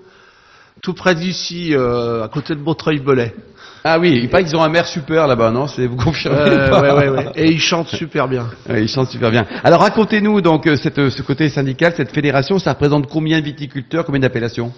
Tout 0.82 0.94
près 0.94 1.14
d'ici, 1.16 1.76
euh, 1.76 2.24
à 2.24 2.28
côté 2.28 2.56
de 2.56 2.60
Montreuil-Belay. 2.62 3.34
Ah 3.84 3.98
oui, 4.00 4.20
il 4.24 4.30
paraît 4.30 4.44
qu'ils 4.44 4.56
ont 4.56 4.64
un 4.64 4.70
maire 4.70 4.86
super 4.88 5.28
là-bas, 5.28 5.50
non 5.52 5.68
C'est 5.68 5.86
vous 5.88 5.96
confirmez 5.96 6.38
Euh, 6.40 6.70
pas 6.70 6.82
ouais, 6.82 6.92
ouais, 6.94 7.10
ouais. 7.10 7.32
Et 7.36 7.52
ils 7.52 7.60
chantent 7.60 7.90
super 7.90 8.28
bien. 8.28 8.48
Ouais, 8.70 8.84
il 8.84 8.88
chante 8.88 9.10
super 9.10 9.32
bien. 9.32 9.46
Alors 9.64 9.82
racontez-nous 9.82 10.42
donc 10.42 10.68
euh, 10.68 10.76
cette, 10.78 11.10
ce 11.10 11.22
côté 11.24 11.50
syndical, 11.50 11.94
cette 11.98 12.12
fédération, 12.12 12.58
ça 12.60 12.74
représente 12.74 13.08
combien 13.08 13.40
de 13.40 13.46
viticulteurs, 13.46 14.06
combien 14.06 14.22
d'appellations 14.22 14.72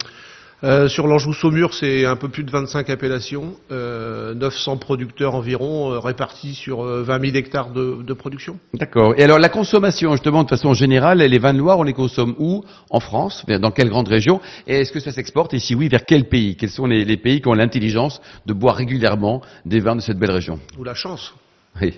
Euh, 0.63 0.87
sur 0.87 1.07
l'Anjou-Saumur, 1.07 1.73
c'est 1.73 2.05
un 2.05 2.15
peu 2.15 2.29
plus 2.29 2.45
de 2.45 2.49
25 2.49 2.89
appellations, 2.89 3.55
euh, 3.71 4.33
900 4.33 4.77
producteurs 4.77 5.35
environ, 5.35 5.91
euh, 5.91 5.99
répartis 5.99 6.53
sur 6.53 6.85
euh, 6.85 7.03
20 7.03 7.19
000 7.25 7.35
hectares 7.35 7.71
de, 7.71 8.01
de 8.01 8.13
production. 8.13 8.57
D'accord. 8.73 9.13
Et 9.17 9.23
alors 9.23 9.39
la 9.39 9.49
consommation, 9.49 10.13
justement, 10.13 10.43
de 10.45 10.47
façon 10.49 10.73
générale, 10.73 11.17
les 11.17 11.37
vins 11.37 11.53
de 11.53 11.57
Loire, 11.59 11.79
on 11.79 11.83
les 11.83 11.91
consomme 11.91 12.33
où? 12.39 12.63
En 12.89 13.01
France? 13.01 13.43
Dans 13.45 13.71
quelle 13.71 13.89
grande 13.89 14.07
région? 14.07 14.39
Et 14.65 14.75
est-ce 14.79 14.93
que 14.93 15.01
ça 15.01 15.11
s'exporte? 15.11 15.53
Et 15.53 15.59
si 15.59 15.75
oui, 15.75 15.89
vers 15.89 16.05
quel 16.05 16.29
pays? 16.29 16.55
Quels 16.55 16.69
sont 16.69 16.85
les, 16.85 17.03
les 17.03 17.17
pays 17.17 17.41
qui 17.41 17.47
ont 17.49 17.53
l'intelligence 17.55 18.21
de 18.45 18.53
boire 18.53 18.77
régulièrement 18.77 19.41
des 19.65 19.81
vins 19.81 19.97
de 19.97 20.01
cette 20.01 20.17
belle 20.17 20.31
région? 20.31 20.59
Ou 20.77 20.85
la 20.85 20.95
chance. 20.95 21.33
Oui. 21.81 21.93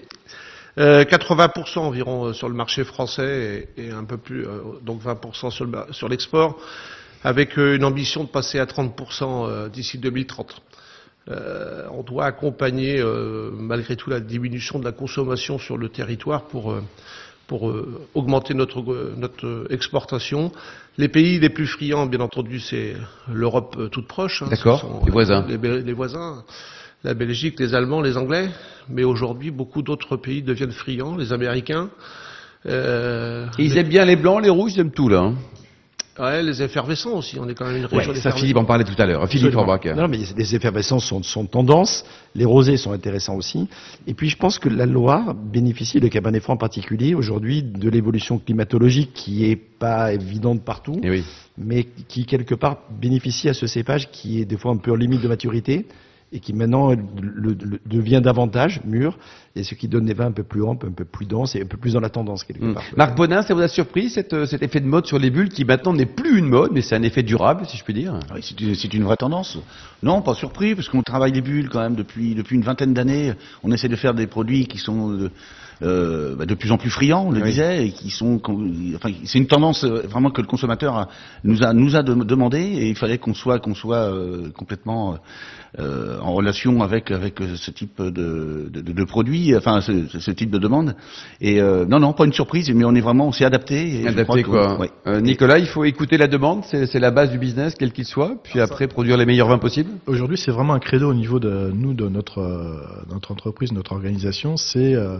Euh, 0.79 1.03
80% 1.03 1.77
environ 1.79 2.25
euh, 2.25 2.33
sur 2.33 2.49
le 2.49 2.55
marché 2.55 2.83
français 2.83 3.69
et, 3.77 3.85
et 3.85 3.91
un 3.91 4.03
peu 4.05 4.17
plus, 4.17 4.45
euh, 4.45 4.59
donc 4.81 5.03
20% 5.03 5.51
sur 5.51 5.65
le 5.65 5.71
mar- 5.71 5.85
sur 5.91 6.09
l'export, 6.09 6.57
avec 7.25 7.57
euh, 7.57 7.75
une 7.75 7.83
ambition 7.83 8.23
de 8.23 8.29
passer 8.29 8.59
à 8.59 8.65
30% 8.65 8.91
euh, 9.23 9.67
d'ici 9.69 9.97
2030. 9.97 10.61
Euh, 11.27 11.85
on 11.91 12.03
doit 12.03 12.25
accompagner 12.25 12.99
euh, 13.01 13.49
malgré 13.57 13.95
tout 13.95 14.11
la 14.11 14.19
diminution 14.19 14.77
de 14.77 14.85
la 14.85 14.91
consommation 14.91 15.57
sur 15.57 15.75
le 15.77 15.89
territoire 15.89 16.43
pour 16.43 16.71
euh, 16.71 16.81
pour 17.47 17.69
euh, 17.69 18.01
augmenter 18.13 18.53
notre 18.53 18.79
notre 19.17 19.65
exportation. 19.71 20.51
Les 20.97 21.07
pays 21.09 21.39
les 21.39 21.49
plus 21.49 21.65
friands, 21.67 22.05
bien 22.05 22.19
entendu, 22.21 22.59
c'est 22.59 22.95
l'Europe 23.31 23.89
toute 23.91 24.07
proche. 24.07 24.43
hein. 24.43 24.47
D'accord, 24.51 25.01
les 25.05 25.11
voisins. 25.11 25.45
Les, 25.47 25.81
les 25.81 25.93
voisins, 25.93 26.43
la 27.03 27.13
Belgique, 27.15 27.59
les 27.59 27.73
Allemands, 27.73 28.01
les 28.01 28.17
Anglais. 28.17 28.49
Mais 28.89 29.03
aujourd'hui, 29.03 29.49
beaucoup 29.51 29.81
d'autres 29.81 30.17
pays 30.17 30.41
deviennent 30.43 30.71
friands, 30.71 31.15
les 31.17 31.33
Américains. 31.33 31.89
Euh, 32.67 33.47
Et 33.59 33.65
ils 33.65 33.73
les, 33.73 33.79
aiment 33.79 33.89
bien 33.89 34.05
les 34.05 34.15
blancs, 34.15 34.41
les 34.43 34.49
rouges, 34.49 34.73
ils 34.75 34.79
aiment 34.81 34.91
tout 34.91 35.09
là. 35.09 35.19
hein. 35.21 35.35
Ouais, 36.19 36.43
les 36.43 36.61
effervescents 36.61 37.17
aussi. 37.17 37.37
On 37.39 37.47
est 37.49 37.53
quand 37.55 37.65
même 37.65 37.77
une 37.77 37.83
Ouais, 37.83 37.89
région 37.97 38.11
ça 38.11 38.13
d'effervescents. 38.15 38.39
Philippe 38.41 38.57
en 38.57 38.65
parlait 38.65 38.83
tout 38.83 38.93
à 38.97 39.05
l'heure. 39.05 39.27
Philippe 39.27 39.47
Absolument. 39.47 39.77
Forbach. 39.77 39.95
Non, 39.97 40.07
mais 40.07 40.19
les 40.37 40.55
effervescences 40.55 41.05
sont, 41.05 41.23
sont 41.23 41.45
tendance. 41.45 42.05
Les 42.35 42.45
rosés 42.45 42.77
sont 42.77 42.91
intéressants 42.91 43.35
aussi. 43.35 43.67
Et 44.07 44.13
puis, 44.13 44.29
je 44.29 44.37
pense 44.37 44.59
que 44.59 44.69
la 44.69 44.85
Loire 44.85 45.33
bénéficie, 45.35 45.99
le 45.99 46.09
Cabernet 46.09 46.41
Franc 46.41 46.53
en 46.53 46.57
particulier, 46.57 47.15
aujourd'hui, 47.15 47.63
de 47.63 47.89
l'évolution 47.89 48.37
climatologique 48.39 49.11
qui 49.13 49.45
est 49.45 49.55
pas 49.55 50.13
évidente 50.13 50.63
partout, 50.63 50.99
Eh 51.03 51.09
oui. 51.09 51.23
mais 51.57 51.85
qui, 52.07 52.25
quelque 52.25 52.55
part, 52.55 52.77
bénéficie 52.99 53.49
à 53.49 53.53
ce 53.53 53.67
cépage 53.67 54.09
qui 54.11 54.41
est 54.41 54.45
des 54.45 54.57
fois 54.57 54.71
un 54.71 54.77
peu 54.77 54.91
en 54.91 54.95
limite 54.95 55.21
de 55.21 55.27
maturité 55.27 55.85
et 56.31 56.39
qui 56.39 56.53
maintenant 56.53 56.89
le- 56.91 57.55
le- 57.61 57.79
devient 57.85 58.19
davantage 58.21 58.81
mûr, 58.83 59.17
et 59.57 59.63
ce 59.63 59.73
qui 59.73 59.87
donne 59.87 60.05
des 60.05 60.13
vins 60.13 60.25
un 60.27 60.31
peu 60.31 60.43
plus 60.43 60.63
amples, 60.63 60.87
un 60.87 60.91
peu 60.91 61.05
plus 61.05 61.25
denses 61.25 61.55
et 61.55 61.61
un 61.61 61.65
peu 61.65 61.77
plus 61.77 61.93
dans 61.93 62.01
la 62.01 62.09
tendance 62.09 62.43
quelque 62.43 62.63
Mm. 62.65 62.73
part. 62.73 62.83
Marc 62.97 63.15
Bonin, 63.15 63.41
ça 63.41 63.53
vous 63.53 63.61
a 63.61 63.67
surpris 63.69 64.09
cette, 64.09 64.33
euh, 64.33 64.45
cet 64.45 64.61
effet 64.63 64.81
de 64.81 64.85
mode 64.85 65.05
sur 65.05 65.17
les 65.17 65.29
bulles 65.29 65.49
qui 65.49 65.63
maintenant 65.63 65.93
n'est 65.93 66.05
plus 66.05 66.37
une 66.39 66.47
mode, 66.49 66.71
mais 66.73 66.81
c'est 66.81 66.95
un 66.95 67.03
effet 67.03 67.23
durable, 67.23 67.65
si 67.67 67.77
je 67.77 67.83
puis 67.83 67.93
dire? 67.93 68.19
Ah 68.29 68.33
oui, 68.35 68.41
c'est 68.43 68.59
une- 68.59 68.75
c'est 68.75 68.93
une 68.93 69.03
vraie 69.03 69.15
tendance. 69.17 69.57
Non, 70.03 70.21
pas 70.21 70.33
surpris, 70.35 70.75
parce 70.75 70.89
qu'on 70.89 71.01
travaille 71.03 71.31
les 71.31 71.41
bulles 71.41 71.69
quand 71.69 71.79
même 71.79 71.95
depuis, 71.95 72.35
depuis 72.35 72.55
une 72.57 72.63
vingtaine 72.63 72.93
d'années. 72.93 73.33
On 73.63 73.71
essaie 73.71 73.87
de 73.89 73.95
faire 73.95 74.13
des 74.13 74.27
produits 74.27 74.67
qui 74.67 74.77
sont 74.77 75.11
euh, 75.13 75.31
euh, 75.81 76.35
bah, 76.35 76.45
de 76.45 76.53
plus 76.55 76.71
en 76.71 76.77
plus 76.77 76.89
friands, 76.89 77.25
on 77.27 77.31
le 77.31 77.41
Oui. 77.41 77.49
disait, 77.49 77.87
et 77.87 77.91
qui 77.91 78.09
sont, 78.09 78.41
enfin, 78.95 79.09
c'est 79.25 79.37
une 79.39 79.47
tendance 79.47 79.83
euh, 79.83 80.03
vraiment 80.07 80.31
que 80.31 80.39
le 80.39 80.47
consommateur 80.47 80.95
a- 80.95 81.09
nous 81.43 81.63
a 81.63 81.73
nous 81.73 81.97
a 81.97 82.01
de- 82.03 82.13
demandé, 82.23 82.59
et 82.59 82.87
il 82.89 82.95
fallait 82.95 83.17
qu'on 83.17 83.33
soit 83.33 83.59
qu'on 83.59 83.75
soit 83.75 83.97
euh, 84.09 84.49
complètement 84.51 85.17
euh, 85.79 86.17
en 86.21 86.33
relation 86.33 86.81
avec 86.81 87.11
avec 87.11 87.39
ce 87.55 87.71
type 87.71 88.01
de, 88.01 88.69
de, 88.71 88.81
de 88.81 89.03
produits, 89.03 89.44
enfin 89.55 89.81
ce, 89.81 90.31
type 90.31 90.49
de 90.49 90.57
demande. 90.57 90.95
Et 91.41 91.59
euh, 91.61 91.85
non, 91.85 91.99
non, 91.99 92.13
pas 92.13 92.25
une 92.25 92.33
surprise, 92.33 92.69
mais 92.73 92.85
on 92.85 92.95
est 92.95 93.01
vraiment, 93.01 93.27
on 93.27 93.31
s'est 93.33 93.43
adapté. 93.45 93.75
Et 93.99 94.03
je 94.03 94.07
Adapté 94.07 94.43
que- 94.43 94.47
quoi. 94.49 94.79
ouais. 94.79 94.89
Euh, 95.07 95.19
Nicolas, 95.19 95.59
il 95.59 95.67
faut 95.67 95.83
écouter 95.83 96.17
la 96.17 96.27
demande, 96.27 96.63
c'est 96.65 96.99
la 96.99 97.11
base 97.11 97.29
du 97.31 97.37
business, 97.37 97.75
quel 97.77 97.91
qu'il 97.91 98.05
soit, 98.05 98.35
puis 98.43 98.61
après 98.61 98.87
produire 98.87 99.17
les 99.17 99.25
meilleurs 99.25 99.49
vins 99.49 99.57
possibles 99.57 99.91
Aujourd'hui, 100.07 100.37
c'est 100.37 100.51
vraiment 100.51 100.73
un 100.73 100.79
credo 100.79 101.09
au 101.09 101.13
niveau 101.13 101.39
de 101.39 101.71
nous, 101.73 101.93
de 101.93 102.07
notre, 102.07 102.39
euh, 102.39 102.77
notre 103.11 103.31
entreprise, 103.31 103.71
notre 103.73 103.91
organisation. 103.91 104.55
C'est 104.57 104.95
euh, 104.95 105.17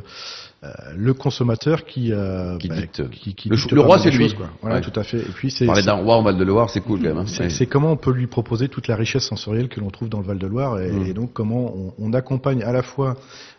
euh, 0.63 0.69
le 0.95 1.13
consommateur 1.13 1.83
qui, 1.85 2.11
euh, 2.13 2.57
Qui 2.57 2.69
dicte. 2.69 3.09
qui, 3.09 3.35
qui 3.35 3.49
Le 3.49 3.55
dicte 3.57 3.73
roi, 3.77 3.99
c'est 3.99 4.09
de 4.11 4.15
lui. 4.17 4.33
quoi. 4.33 4.47
Voilà, 4.61 4.77
Ouais. 4.77 4.81
tout 4.81 4.97
à 4.99 5.03
fait. 5.03 5.17
Et 5.19 5.31
puis 5.33 5.51
c'est 5.51 5.65
Parler 5.65 5.83
d'un 5.83 5.93
roi 5.93 6.15
en 6.17 6.23
Val-de-Loire, 6.23 6.69
c'est 6.69 6.81
cool 6.81 6.99
quand 7.01 7.09
même. 7.09 7.17
hein. 7.19 7.25
c'est 7.27 7.59
Ouais. 7.59 7.65
comment 7.67 7.91
on 7.91 7.97
peut 7.97 8.11
lui 8.11 8.27
proposer 8.27 8.67
toute 8.69 8.88
la 8.88 8.95
richesse 8.95 9.23
sensorielle 9.27 9.67
que 9.67 9.79
l'on 9.79 9.89
trouve 9.89 10.09
dans 10.09 10.19
le 10.19 10.25
Val-de-Loire 10.25 10.79
et, 10.79 10.91
Mm. 10.91 11.05
et 11.07 11.13
donc 11.13 11.33
comment 11.33 11.73
on, 11.75 11.93
on 11.99 12.13
accompagne 12.13 12.63
à 12.63 12.71
la 12.71 12.81
fois 12.81 13.15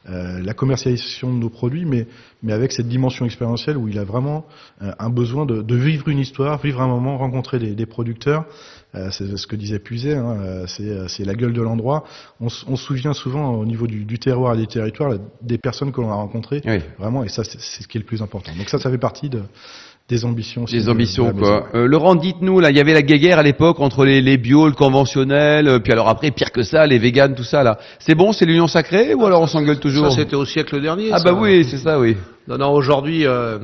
euh, 0.08 0.40
la 0.40 0.54
commercialisation 0.54 1.32
de 1.32 1.38
nos 1.38 1.50
produits, 1.50 1.84
mais, 1.84 2.06
mais 2.42 2.52
avec 2.52 2.72
cette 2.72 2.88
dimension 2.88 3.24
expérientielle 3.26 3.76
où 3.76 3.88
il 3.88 3.98
a 3.98 4.04
vraiment 4.04 4.46
euh, 4.82 4.92
un 4.98 5.10
besoin 5.10 5.46
de, 5.46 5.62
de 5.62 5.74
vivre 5.74 6.08
une 6.08 6.18
histoire, 6.18 6.60
vivre 6.60 6.80
un 6.80 6.86
moment, 6.86 7.18
rencontrer 7.18 7.58
des, 7.58 7.74
des 7.74 7.86
producteurs. 7.86 8.44
Euh, 8.94 9.10
c'est 9.10 9.36
ce 9.36 9.46
que 9.46 9.56
disait 9.56 9.78
Puiset, 9.78 10.14
hein, 10.14 10.64
c'est 10.66 11.24
la 11.24 11.34
gueule 11.34 11.52
de 11.52 11.60
l'endroit. 11.60 12.04
On, 12.40 12.48
se 12.48 12.76
souvient 12.76 13.12
souvent 13.14 13.54
au 13.54 13.64
niveau 13.64 13.86
du, 13.86 14.04
du 14.04 14.18
terroir 14.18 14.54
et 14.54 14.58
des 14.58 14.66
territoires 14.66 15.10
là, 15.10 15.18
des 15.42 15.58
personnes 15.58 15.92
que 15.92 16.00
l'on 16.00 16.10
a 16.10 16.14
rencontrées, 16.14 16.62
Oui. 16.64 16.78
vraiment, 16.98 17.24
et 17.24 17.28
ça 17.28 17.42
c'est 17.44 17.60
c'est 17.60 17.82
ce 17.82 17.88
qui 17.88 17.98
est 17.98 18.00
le 18.00 18.06
plus 18.06 18.22
important. 18.22 18.52
Donc 18.56 18.68
ça, 18.68 18.78
ça 18.78 18.90
fait 18.90 18.98
partie 18.98 19.28
de, 19.28 19.42
des 20.08 20.24
ambitions. 20.24 20.64
Des 20.64 20.84
de- 20.84 20.88
ambitions, 20.90 21.32
de 21.32 21.38
quoi. 21.40 21.66
Euh, 21.74 21.86
Laurent, 21.86 22.14
dites-nous, 22.14 22.60
là, 22.60 22.70
il 22.70 22.76
y 22.76 22.80
avait 22.80 22.94
la 22.94 23.02
guéguerre 23.02 23.38
à 23.40 23.42
l'époque 23.42 23.80
entre 23.80 24.04
les, 24.04 24.20
les 24.20 24.36
bio, 24.36 24.66
le 24.66 24.72
conventionnel, 24.72 25.66
euh, 25.66 25.78
puis 25.80 25.92
alors 25.92 26.08
après, 26.08 26.30
pire 26.30 26.52
que 26.52 26.62
ça, 26.62 26.86
les 26.86 26.98
véganes, 26.98 27.34
tout 27.34 27.42
ça, 27.44 27.62
là. 27.64 27.78
C'est 27.98 28.14
bon, 28.14 28.32
c'est 28.32 28.44
l'union 28.46 28.68
sacrée, 28.68 29.14
ou 29.14 29.26
alors 29.26 29.42
on 29.42 29.46
s'engueule 29.48 29.80
toujours 29.80 30.10
Ça, 30.12 30.18
c'était 30.18 30.36
au 30.36 30.44
siècle 30.44 30.80
dernier. 30.80 31.08
Ah 31.12 31.18
ça. 31.18 31.24
bah 31.24 31.32
oui, 31.40 31.64
c'est 31.68 31.78
ça, 31.78 31.98
oui. 31.98 32.16
Non, 32.46 32.56
non, 32.56 32.70
aujourd'hui, 32.70 33.26
euh, 33.26 33.58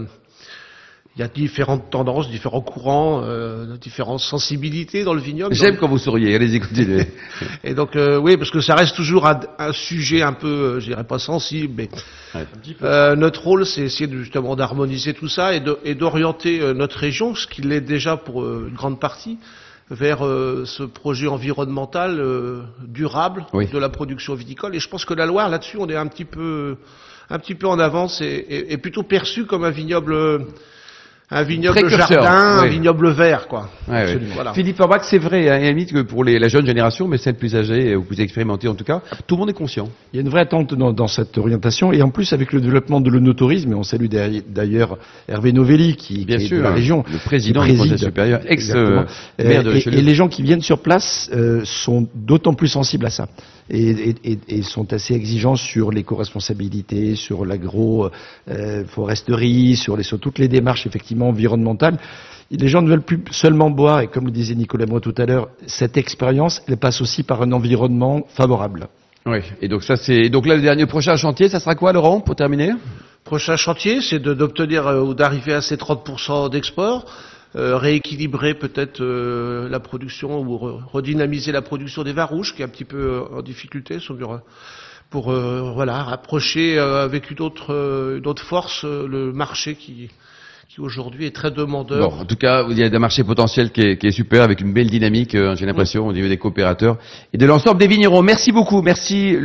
il 1.14 1.20
y 1.20 1.22
a 1.22 1.28
différentes 1.28 1.90
tendances, 1.90 2.30
différents 2.30 2.62
courants, 2.62 3.20
euh, 3.22 3.76
différentes 3.76 4.20
sensibilités 4.20 5.04
dans 5.04 5.12
le 5.12 5.20
vignoble. 5.20 5.54
J'aime 5.54 5.76
quand 5.76 5.86
vous 5.88 5.98
souriez, 5.98 6.34
allez-y, 6.34 6.58
continuez. 6.60 7.06
Et 7.64 7.74
donc, 7.74 7.96
euh, 7.96 8.16
oui, 8.16 8.38
parce 8.38 8.50
que 8.50 8.60
ça 8.62 8.74
reste 8.74 8.96
toujours 8.96 9.26
un, 9.26 9.38
un 9.58 9.72
sujet 9.72 10.22
un 10.22 10.32
peu, 10.32 10.48
euh, 10.48 10.80
je 10.80 10.86
dirais 10.86 11.04
pas 11.04 11.18
sensible, 11.18 11.74
mais 11.76 11.88
Ouais. 12.34 12.46
euh, 12.82 13.14
notre 13.14 13.42
rôle, 13.42 13.66
c'est 13.66 13.82
essayer 13.82 14.06
de, 14.06 14.16
justement 14.16 14.56
d'harmoniser 14.56 15.12
tout 15.12 15.28
ça 15.28 15.54
et 15.54 15.60
de- 15.60 15.78
et 15.84 15.94
d'orienter 15.94 16.62
euh, 16.62 16.72
notre 16.72 16.96
région, 16.98 17.34
ce 17.34 17.46
qu'il 17.46 17.70
est 17.72 17.82
déjà 17.82 18.16
pour 18.16 18.42
euh, 18.42 18.68
une 18.70 18.74
grande 18.74 18.98
partie, 18.98 19.36
vers 19.90 20.24
euh, 20.24 20.64
ce 20.64 20.82
projet 20.82 21.26
environnemental 21.26 22.18
euh, 22.18 22.62
durable 22.86 23.44
Oui. 23.52 23.66
de 23.70 23.76
la 23.76 23.90
production 23.90 24.34
viticole. 24.34 24.74
Et 24.74 24.80
je 24.80 24.88
pense 24.88 25.04
que 25.04 25.12
la 25.12 25.26
Loire, 25.26 25.50
là-dessus, 25.50 25.76
on 25.78 25.88
est 25.90 25.96
un 25.96 26.06
petit 26.06 26.24
peu, 26.24 26.76
un 27.28 27.38
petit 27.38 27.54
peu 27.54 27.66
en 27.66 27.78
avance 27.78 28.22
et, 28.22 28.24
et- 28.48 28.72
et 28.72 28.78
plutôt 28.78 29.02
perçu 29.02 29.44
comme 29.44 29.64
un 29.64 29.70
vignoble. 29.70 30.46
Euh, 31.32 31.36
un 31.38 31.42
vignoble 31.42 31.80
Précurseur, 31.80 32.22
jardin, 32.22 32.60
oui. 32.62 32.66
un 32.68 32.70
vignoble 32.70 33.10
vert, 33.10 33.48
quoi. 33.48 33.68
Ouais. 33.88 34.18
Voilà. 34.34 34.52
Philippe 34.52 34.76
Forbach, 34.76 35.02
c'est 35.04 35.18
vrai, 35.18 35.48
hein, 35.48 35.54
à 35.54 35.58
la 35.58 35.68
limite 35.68 35.92
que 35.92 36.02
pour 36.02 36.24
les, 36.24 36.38
la 36.38 36.48
jeune 36.48 36.66
génération, 36.66 37.08
mais 37.08 37.18
celle 37.18 37.34
plus 37.34 37.54
âgée 37.56 37.96
ou 37.96 38.02
plus 38.02 38.20
expérimentée 38.20 38.68
en 38.68 38.74
tout 38.74 38.84
cas, 38.84 39.00
tout 39.26 39.34
le 39.36 39.40
monde 39.40 39.50
est 39.50 39.54
conscient. 39.54 39.88
Il 40.12 40.16
y 40.16 40.18
a 40.18 40.22
une 40.22 40.28
vraie 40.28 40.42
attente 40.42 40.74
dans, 40.74 40.92
dans 40.92 41.06
cette 41.08 41.36
orientation, 41.38 41.92
et 41.92 42.02
en 42.02 42.10
plus 42.10 42.32
avec 42.32 42.52
le 42.52 42.60
développement 42.60 43.00
de 43.00 43.10
l'onotourisme, 43.10 43.72
et 43.72 43.74
on 43.74 43.82
salue 43.82 44.06
d'ailleurs 44.48 44.98
Hervé 45.28 45.52
Novelli, 45.52 45.96
qui, 45.96 46.24
Bien 46.24 46.38
qui 46.38 46.46
est 46.46 46.56
de 46.56 46.62
la 46.62 46.70
région, 46.72 47.04
le 47.10 47.18
président 47.18 47.64
du 47.64 47.76
Conseil 47.76 47.98
supérieur, 47.98 48.40
ex-maire 48.46 49.06
Euh, 49.40 49.62
de 49.62 49.70
et- 49.70 49.72
Richelieu. 49.72 49.98
et, 49.98 50.02
les 50.02 50.14
gens 50.14 50.28
qui 50.28 50.42
viennent 50.42 50.60
sur 50.62 50.78
place 50.80 51.30
euh, 51.34 51.62
sont 51.64 52.06
d'autant 52.14 52.54
plus 52.54 52.68
sensibles 52.68 53.06
à 53.06 53.10
ça, 53.10 53.28
et, 53.70 53.90
et- 53.90 54.14
et- 54.24 54.38
et 54.48 54.62
sont 54.62 54.92
assez 54.92 55.14
exigeants 55.14 55.56
sur 55.56 55.90
l'éco-responsabilité, 55.90 57.14
sur 57.14 57.44
l'agro-foresterie, 57.44 59.76
sur, 59.76 59.96
les- 59.96 60.02
sur 60.02 60.18
toutes 60.18 60.38
les 60.38 60.48
démarches 60.48 60.86
effectivement 60.86 61.28
environnementales. 61.28 61.98
Les 62.50 62.68
gens 62.68 62.82
ne 62.82 62.88
veulent 62.90 63.02
plus 63.02 63.22
seulement 63.30 63.70
boire, 63.70 64.00
et 64.00 64.08
comme 64.08 64.26
le 64.26 64.30
disait 64.30 64.54
Nicolas 64.54 64.86
Moi 64.86 65.00
tout 65.00 65.14
à 65.16 65.24
l'heure, 65.24 65.48
cette 65.66 65.96
expérience, 65.96 66.62
elle 66.68 66.76
passe 66.76 67.00
aussi 67.00 67.22
par 67.22 67.40
un 67.42 67.52
environnement 67.52 68.22
favorable. 68.28 68.88
Oui. 69.24 69.38
Et 69.62 69.68
donc 69.68 69.84
ça, 69.84 69.96
c'est 69.96 70.28
donc 70.28 70.46
là 70.46 70.56
le 70.56 70.62
dernier 70.62 70.86
prochain 70.86 71.16
chantier, 71.16 71.48
ça 71.48 71.60
sera 71.60 71.74
quoi, 71.74 71.92
Laurent, 71.92 72.20
pour 72.20 72.36
terminer? 72.36 72.72
Prochain 73.24 73.56
chantier, 73.56 74.00
c'est 74.02 74.18
d'obtenir 74.18 74.84
ou 75.06 75.14
d'arriver 75.14 75.54
à 75.54 75.62
ces 75.62 75.76
30% 75.76 76.50
d'export. 76.50 77.06
Rééquilibrer 77.54 78.54
peut-être 78.54 79.02
la 79.02 79.80
production 79.80 80.40
ou 80.40 80.58
redynamiser 80.58 81.52
la 81.52 81.62
production 81.62 82.02
des 82.02 82.12
vins 82.12 82.24
rouges 82.24 82.54
qui 82.54 82.62
est 82.62 82.64
un 82.64 82.68
petit 82.68 82.84
peu 82.84 83.22
en 83.32 83.42
difficulté 83.42 83.98
sur 83.98 84.16
pour 85.10 85.30
voilà 85.32 86.02
rapprocher 86.02 86.78
avec 86.78 87.30
une 87.30 87.40
autre, 87.40 88.18
une 88.18 88.26
autre 88.26 88.42
force 88.42 88.84
le 88.84 89.32
marché 89.32 89.74
qui, 89.74 90.08
qui 90.74 90.80
aujourd'hui 90.80 91.26
est 91.26 91.34
très 91.34 91.50
demandeur. 91.50 92.10
Bon, 92.10 92.20
en 92.20 92.24
tout 92.24 92.36
cas, 92.36 92.64
il 92.70 92.78
y 92.78 92.82
a 92.82 92.86
un 92.86 92.98
marché 92.98 93.22
potentiel 93.24 93.72
qui 93.72 93.82
est, 93.82 93.98
qui 93.98 94.06
est 94.06 94.12
super, 94.12 94.42
avec 94.42 94.62
une 94.62 94.72
belle 94.72 94.88
dynamique, 94.88 95.34
euh, 95.34 95.54
j'ai 95.54 95.66
l'impression, 95.66 96.06
au 96.06 96.14
niveau 96.14 96.28
des 96.28 96.38
coopérateurs 96.38 96.96
et 97.34 97.36
de 97.36 97.44
l'ensemble 97.44 97.78
des 97.78 97.86
vignerons. 97.86 98.22
Merci 98.22 98.52
beaucoup, 98.52 98.80
merci 98.80 99.36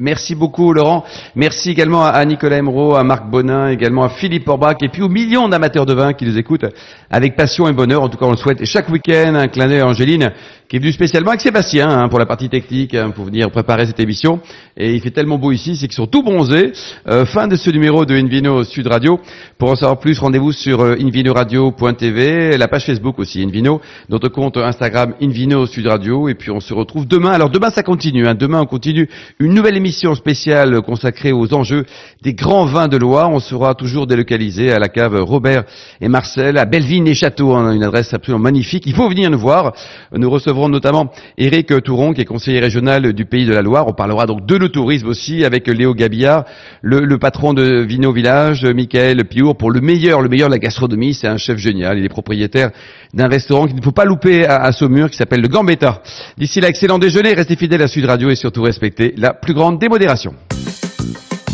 Merci 0.00 0.34
beaucoup 0.34 0.72
Laurent. 0.72 1.04
Merci 1.36 1.68
également 1.68 2.06
à 2.06 2.24
Nicolas 2.24 2.56
Emeraux, 2.56 2.94
à 2.94 3.04
Marc 3.04 3.28
Bonin, 3.28 3.68
également 3.68 4.04
à 4.04 4.08
Philippe 4.08 4.48
Orbach 4.48 4.76
et 4.80 4.88
puis 4.88 5.02
aux 5.02 5.10
millions 5.10 5.46
d'amateurs 5.46 5.84
de 5.84 5.92
vin 5.92 6.14
qui 6.14 6.24
nous 6.24 6.38
écoutent 6.38 6.64
avec 7.10 7.36
passion 7.36 7.68
et 7.68 7.72
bonheur. 7.74 8.02
En 8.02 8.08
tout 8.08 8.16
cas, 8.16 8.24
on 8.24 8.30
le 8.30 8.38
souhaite. 8.38 8.64
Chaque 8.64 8.88
week-end, 8.88 9.34
un 9.34 9.48
clin 9.48 9.68
d'œil 9.68 9.80
à 9.80 9.86
Angéline 9.86 10.32
qui 10.70 10.76
est 10.76 10.78
venue 10.78 10.92
spécialement 10.92 11.30
avec 11.30 11.40
Sébastien 11.40 11.90
hein, 11.90 12.08
pour 12.08 12.18
la 12.20 12.26
partie 12.26 12.48
technique, 12.48 12.94
hein, 12.94 13.10
pour 13.10 13.24
venir 13.24 13.50
préparer 13.50 13.86
cette 13.86 13.98
émission. 13.98 14.40
Et 14.76 14.94
il 14.94 15.00
fait 15.00 15.10
tellement 15.10 15.36
beau 15.36 15.50
ici, 15.50 15.74
c'est 15.74 15.88
qu'ils 15.88 15.96
sont 15.96 16.06
tout 16.06 16.22
bronzés. 16.22 16.72
Euh, 17.08 17.26
fin 17.26 17.48
de 17.48 17.56
ce 17.56 17.70
numéro 17.70 18.06
de 18.06 18.14
Invino 18.14 18.62
Sud 18.62 18.86
Radio. 18.86 19.20
Pour 19.58 19.70
en 19.70 19.76
savoir 19.76 19.98
plus, 19.98 20.18
rendez-vous 20.20 20.52
sur 20.52 20.80
euh, 20.80 20.96
invinoradio.tv, 21.00 22.56
la 22.56 22.68
page 22.68 22.86
Facebook 22.86 23.18
aussi 23.18 23.42
Invino, 23.42 23.80
notre 24.08 24.28
compte 24.28 24.56
Instagram 24.56 25.14
Invino 25.20 25.66
Sud 25.66 25.88
Radio. 25.88 26.28
Et 26.28 26.34
puis 26.36 26.52
on 26.52 26.60
se 26.60 26.72
retrouve 26.72 27.06
demain. 27.06 27.32
Alors 27.32 27.50
demain 27.50 27.70
ça 27.70 27.82
continue. 27.82 28.28
Hein. 28.28 28.36
Demain 28.36 28.60
on 28.60 28.66
continue 28.66 29.08
une 29.40 29.52
nouvelle 29.54 29.76
émission 29.76 29.89
spéciale 29.90 30.80
consacrée 30.82 31.32
aux 31.32 31.52
enjeux 31.54 31.84
des 32.22 32.34
grands 32.34 32.64
vins 32.64 32.88
de 32.88 32.96
Loire. 32.96 33.30
On 33.30 33.40
sera 33.40 33.74
toujours 33.74 34.06
délocalisé 34.06 34.72
à 34.72 34.78
la 34.78 34.88
cave 34.88 35.20
Robert 35.22 35.64
et 36.00 36.08
Marcel, 36.08 36.58
à 36.58 36.64
Belleville 36.64 37.06
et 37.08 37.14
Château, 37.14 37.54
hein, 37.54 37.72
une 37.72 37.82
adresse 37.82 38.12
absolument 38.14 38.42
magnifique. 38.42 38.84
Il 38.86 38.94
faut 38.94 39.08
venir 39.08 39.30
nous 39.30 39.38
voir. 39.38 39.72
Nous 40.12 40.30
recevrons 40.30 40.68
notamment 40.68 41.10
Éric 41.38 41.82
Touron, 41.82 42.12
qui 42.12 42.20
est 42.20 42.24
conseiller 42.24 42.60
régional 42.60 43.12
du 43.12 43.24
Pays 43.24 43.46
de 43.46 43.52
la 43.52 43.62
Loire. 43.62 43.86
On 43.88 43.92
parlera 43.92 44.26
donc 44.26 44.46
de 44.46 44.56
le 44.56 44.68
tourisme 44.68 45.08
aussi 45.08 45.44
avec 45.44 45.66
Léo 45.66 45.94
Gabillard, 45.94 46.44
le, 46.82 47.18
patron 47.18 47.54
de 47.54 47.80
Vino 47.80 48.12
Village, 48.12 48.64
Michael 48.64 49.24
Piour, 49.24 49.56
pour 49.56 49.70
le 49.70 49.80
meilleur, 49.80 50.20
le 50.20 50.28
meilleur 50.28 50.48
de 50.48 50.54
la 50.54 50.58
gastronomie. 50.58 51.14
C'est 51.14 51.28
un 51.28 51.36
chef 51.36 51.58
génial. 51.58 51.98
Il 51.98 52.04
est 52.04 52.08
propriétaire 52.08 52.70
d'un 53.14 53.28
restaurant 53.28 53.66
qu'il 53.66 53.76
ne 53.76 53.82
faut 53.82 53.92
pas 53.92 54.04
louper 54.04 54.46
à, 54.46 54.62
à 54.62 54.72
Saumur, 54.72 55.10
qui 55.10 55.16
s'appelle 55.16 55.40
le 55.40 55.48
Gambetta. 55.48 56.02
D'ici 56.38 56.60
là, 56.60 56.68
excellent 56.68 56.98
déjeuner. 56.98 57.34
Restez 57.34 57.56
fidèles 57.56 57.82
à 57.82 57.88
Sud 57.88 58.04
Radio 58.04 58.30
et 58.30 58.36
surtout 58.36 58.62
respectez 58.62 59.14
la 59.16 59.34
plus 59.34 59.54
grande 59.54 59.69
démodération. 59.72 60.34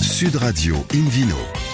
Sud 0.00 0.36
Radio 0.36 0.76
Invino. 0.94 1.65